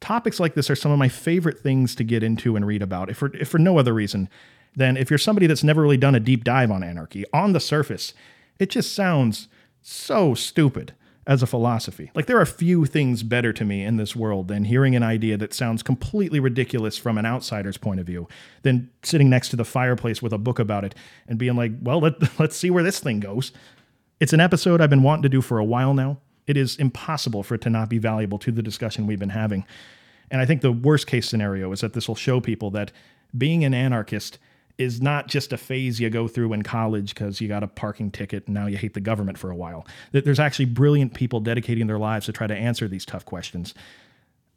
topics 0.00 0.40
like 0.40 0.54
this 0.54 0.70
are 0.70 0.76
some 0.76 0.90
of 0.90 0.98
my 0.98 1.08
favorite 1.08 1.60
things 1.60 1.94
to 1.94 2.04
get 2.04 2.22
into 2.22 2.56
and 2.56 2.66
read 2.66 2.82
about, 2.82 3.10
if 3.10 3.16
for, 3.16 3.34
if 3.36 3.48
for 3.48 3.58
no 3.58 3.78
other 3.78 3.94
reason 3.94 4.28
than 4.74 4.96
if 4.96 5.10
you're 5.10 5.18
somebody 5.18 5.46
that's 5.46 5.64
never 5.64 5.82
really 5.82 5.96
done 5.96 6.14
a 6.14 6.20
deep 6.20 6.44
dive 6.44 6.70
on 6.70 6.82
anarchy. 6.82 7.24
On 7.32 7.52
the 7.52 7.60
surface, 7.60 8.14
it 8.58 8.70
just 8.70 8.94
sounds 8.94 9.48
so 9.82 10.34
stupid 10.34 10.94
as 11.30 11.44
a 11.44 11.46
philosophy. 11.46 12.10
Like, 12.12 12.26
there 12.26 12.40
are 12.40 12.44
few 12.44 12.84
things 12.84 13.22
better 13.22 13.52
to 13.52 13.64
me 13.64 13.84
in 13.84 13.98
this 13.98 14.16
world 14.16 14.48
than 14.48 14.64
hearing 14.64 14.96
an 14.96 15.04
idea 15.04 15.36
that 15.36 15.54
sounds 15.54 15.80
completely 15.80 16.40
ridiculous 16.40 16.98
from 16.98 17.16
an 17.16 17.24
outsider's 17.24 17.76
point 17.76 18.00
of 18.00 18.06
view, 18.06 18.26
than 18.62 18.90
sitting 19.04 19.30
next 19.30 19.50
to 19.50 19.56
the 19.56 19.64
fireplace 19.64 20.20
with 20.20 20.32
a 20.32 20.38
book 20.38 20.58
about 20.58 20.84
it 20.84 20.92
and 21.28 21.38
being 21.38 21.54
like, 21.54 21.70
well, 21.80 22.00
let, 22.00 22.14
let's 22.40 22.56
see 22.56 22.68
where 22.68 22.82
this 22.82 22.98
thing 22.98 23.20
goes. 23.20 23.52
It's 24.18 24.32
an 24.32 24.40
episode 24.40 24.80
I've 24.80 24.90
been 24.90 25.04
wanting 25.04 25.22
to 25.22 25.28
do 25.28 25.40
for 25.40 25.58
a 25.60 25.64
while 25.64 25.94
now. 25.94 26.18
It 26.48 26.56
is 26.56 26.74
impossible 26.76 27.44
for 27.44 27.54
it 27.54 27.60
to 27.60 27.70
not 27.70 27.88
be 27.88 27.98
valuable 27.98 28.40
to 28.40 28.50
the 28.50 28.60
discussion 28.60 29.06
we've 29.06 29.20
been 29.20 29.28
having. 29.28 29.64
And 30.32 30.42
I 30.42 30.46
think 30.46 30.62
the 30.62 30.72
worst 30.72 31.06
case 31.06 31.28
scenario 31.28 31.70
is 31.70 31.80
that 31.80 31.92
this 31.92 32.08
will 32.08 32.16
show 32.16 32.40
people 32.40 32.72
that 32.72 32.90
being 33.38 33.64
an 33.64 33.72
anarchist 33.72 34.40
is 34.80 35.02
not 35.02 35.28
just 35.28 35.52
a 35.52 35.58
phase 35.58 36.00
you 36.00 36.08
go 36.08 36.26
through 36.26 36.54
in 36.54 36.62
college 36.62 37.14
because 37.14 37.40
you 37.40 37.48
got 37.48 37.62
a 37.62 37.68
parking 37.68 38.10
ticket 38.10 38.46
and 38.46 38.54
now 38.54 38.66
you 38.66 38.78
hate 38.78 38.94
the 38.94 39.00
government 39.00 39.36
for 39.36 39.50
a 39.50 39.56
while. 39.56 39.86
There's 40.12 40.40
actually 40.40 40.64
brilliant 40.64 41.12
people 41.12 41.40
dedicating 41.40 41.86
their 41.86 41.98
lives 41.98 42.26
to 42.26 42.32
try 42.32 42.46
to 42.46 42.56
answer 42.56 42.88
these 42.88 43.04
tough 43.04 43.26
questions. 43.26 43.74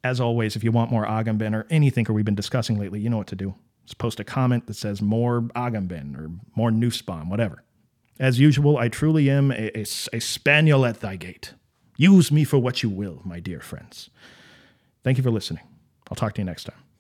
As 0.01 0.21
always, 0.21 0.55
if 0.55 0.63
you 0.63 0.71
want 0.71 0.91
more 0.91 1.05
Agamben 1.05 1.53
or 1.53 1.67
anything 1.69 2.05
we've 2.09 2.23
been 2.23 2.35
discussing 2.35 2.79
lately, 2.79 3.01
you 3.01 3.09
know 3.09 3.17
what 3.17 3.27
to 3.27 3.35
do. 3.35 3.55
Just 3.85 3.97
post 3.97 4.19
a 4.19 4.23
comment 4.23 4.67
that 4.67 4.75
says 4.75 5.01
more 5.01 5.41
Agamben 5.55 6.17
or 6.17 6.31
more 6.55 6.71
Nussbaum, 6.71 7.29
whatever. 7.29 7.63
As 8.17 8.39
usual, 8.39 8.77
I 8.77 8.87
truly 8.87 9.29
am 9.29 9.51
a, 9.51 9.77
a, 9.77 9.81
a 9.81 10.19
spaniel 10.21 10.85
at 10.85 11.01
thy 11.01 11.17
gate. 11.17 11.53
Use 11.97 12.31
me 12.31 12.45
for 12.45 12.57
what 12.57 12.81
you 12.81 12.89
will, 12.89 13.21
my 13.25 13.41
dear 13.41 13.59
friends. 13.59 14.09
Thank 15.03 15.17
you 15.17 15.23
for 15.23 15.31
listening. 15.31 15.63
I'll 16.09 16.15
talk 16.15 16.33
to 16.35 16.41
you 16.41 16.45
next 16.45 16.63
time. 16.63 16.92